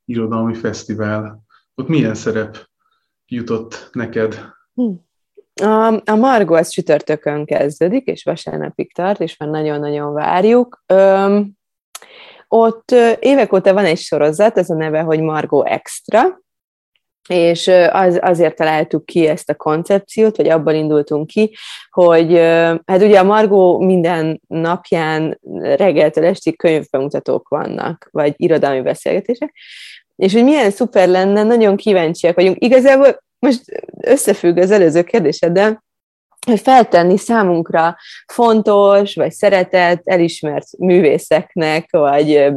[0.05, 1.45] Irodalmi Fesztivál.
[1.75, 2.69] Ott milyen szerep
[3.27, 4.53] jutott neked?
[4.75, 4.93] Hm.
[5.63, 10.83] A, a Margó az csütörtökön kezdődik, és vasárnapig tart, és már nagyon-nagyon várjuk.
[10.87, 11.53] Öm,
[12.49, 16.43] ott évek óta van egy sorozat, ez a neve, hogy Margó Extra,
[17.29, 21.57] és az, azért találtuk ki ezt a koncepciót, vagy abban indultunk ki,
[21.91, 22.39] hogy
[22.85, 29.55] hát ugye a Margó minden napján reggeltől estig könyvbemutatók vannak, vagy irodalmi beszélgetések,
[30.17, 32.65] és hogy milyen szuper lenne, nagyon kíváncsiak vagyunk.
[32.65, 33.63] Igazából most
[34.01, 35.85] összefügg az előző kérdéseddel,
[36.47, 37.97] hogy feltenni számunkra
[38.33, 42.53] fontos, vagy szeretett, elismert művészeknek, vagy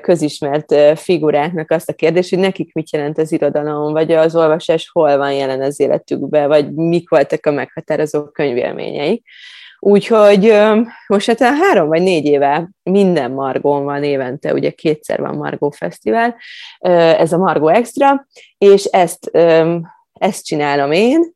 [0.00, 5.16] közismert figuráknak azt a kérdést, hogy nekik mit jelent az irodalom, vagy az olvasás hol
[5.16, 9.24] van jelen az életükben, vagy mik voltak a meghatározó könyvélményeik.
[9.84, 10.52] Úgyhogy
[11.06, 16.36] most hát három vagy négy éve minden Margón van évente, ugye kétszer van Margó Fesztivál,
[17.18, 18.26] ez a Margó Extra,
[18.58, 19.30] és ezt,
[20.12, 21.32] ezt csinálom én,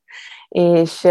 [0.49, 1.07] és,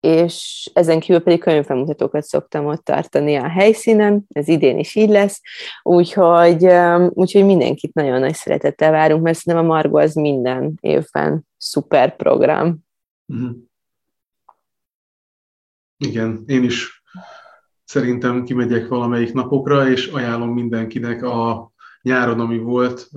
[0.00, 5.40] és ezen kívül pedig könyvbemutatókat szoktam ott tartani a helyszínen, ez idén is így lesz,
[5.82, 6.68] úgyhogy,
[7.08, 12.84] úgyhogy mindenkit nagyon nagy szeretettel várunk, mert szerintem a Margó az minden évben szuper program.
[13.34, 13.50] Mm-hmm.
[15.98, 17.02] Igen, én is
[17.84, 21.70] szerintem kimegyek valamelyik napokra, és ajánlom mindenkinek a
[22.02, 23.08] nyáron, ami volt,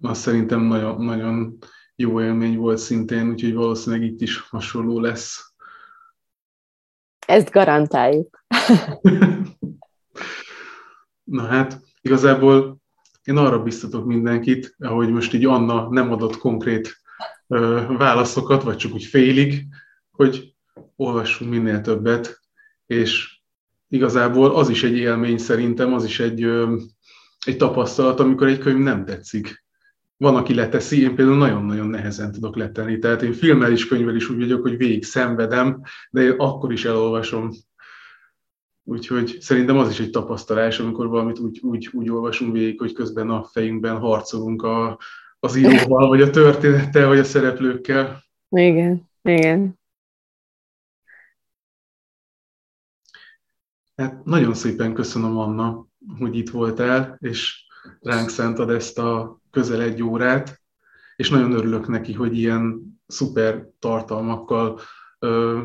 [0.00, 1.58] az szerintem nagyon, nagyon
[1.96, 5.52] jó élmény volt szintén, úgyhogy valószínűleg itt is hasonló lesz.
[7.26, 8.44] Ezt garantáljuk.
[11.24, 12.76] Na hát, igazából
[13.24, 16.96] én arra biztatok mindenkit, ahogy most így Anna nem adott konkrét
[17.46, 19.66] ö, válaszokat, vagy csak úgy félig,
[20.10, 20.56] hogy
[20.96, 22.40] olvassunk minél többet,
[22.86, 23.38] és
[23.88, 26.42] igazából az is egy élmény szerintem, az is egy,
[27.46, 29.66] egy tapasztalat, amikor egy könyv nem tetszik
[30.18, 32.98] van, aki leteszi, én például nagyon-nagyon nehezen tudok letenni.
[32.98, 36.84] Tehát én filmmel is, könyvvel is úgy vagyok, hogy végig szenvedem, de én akkor is
[36.84, 37.50] elolvasom.
[38.84, 43.30] Úgyhogy szerintem az is egy tapasztalás, amikor valamit úgy, úgy, úgy olvasunk végig, hogy közben
[43.30, 44.98] a fejünkben harcolunk a,
[45.40, 48.24] az íróval, vagy a történettel, vagy a szereplőkkel.
[48.48, 49.77] Igen, igen.
[53.98, 55.86] Hát nagyon szépen köszönöm, Anna,
[56.18, 57.64] hogy itt voltál, és
[58.00, 60.60] ránk szántad ezt a közel egy órát,
[61.16, 64.80] és nagyon örülök neki, hogy ilyen szuper tartalmakkal
[65.18, 65.62] ö,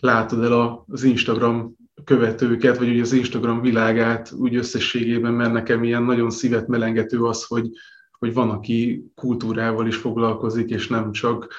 [0.00, 6.02] látod el az Instagram követőket, vagy ugye az Instagram világát úgy összességében, mert nekem ilyen
[6.02, 7.70] nagyon szívet melengető az, hogy,
[8.18, 11.54] hogy van, aki kultúrával is foglalkozik, és nem csak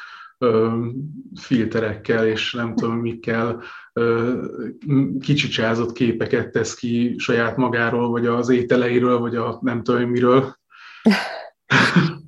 [1.40, 3.64] filterekkel, és nem tudom mikkel
[5.20, 10.56] kicsicsázott képeket tesz ki saját magáról, vagy az ételeiről, vagy a nem tudom miről.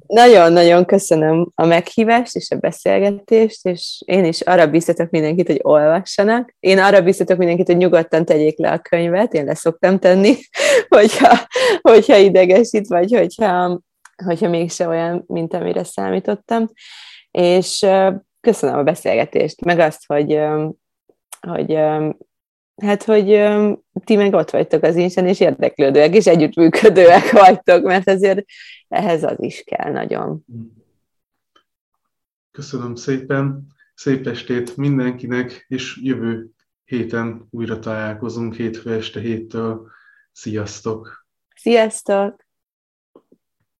[0.07, 6.55] Nagyon-nagyon köszönöm a meghívást és a beszélgetést, és én is arra biztatok mindenkit, hogy olvassanak.
[6.59, 10.35] Én arra biztatok mindenkit, hogy nyugodtan tegyék le a könyvet, én leszoktam tenni,
[10.95, 11.47] hogyha,
[11.81, 13.81] hogyha idegesít, vagy hogyha,
[14.25, 16.69] hogyha mégse olyan, mint amire számítottam.
[17.37, 17.85] És
[18.41, 20.39] köszönöm a beszélgetést, meg azt, hogy,
[21.47, 21.79] hogy
[22.81, 23.25] Hát, hogy
[24.03, 28.45] ti meg ott vagytok az incsen, és érdeklődőek, és együttműködőek vagytok, mert azért
[28.87, 30.45] ehhez az is kell nagyon.
[32.51, 36.49] Köszönöm szépen, szép estét mindenkinek, és jövő
[36.83, 39.87] héten újra találkozunk hétfő este héttől.
[40.31, 41.27] Sziasztok!
[41.55, 42.46] Sziasztok!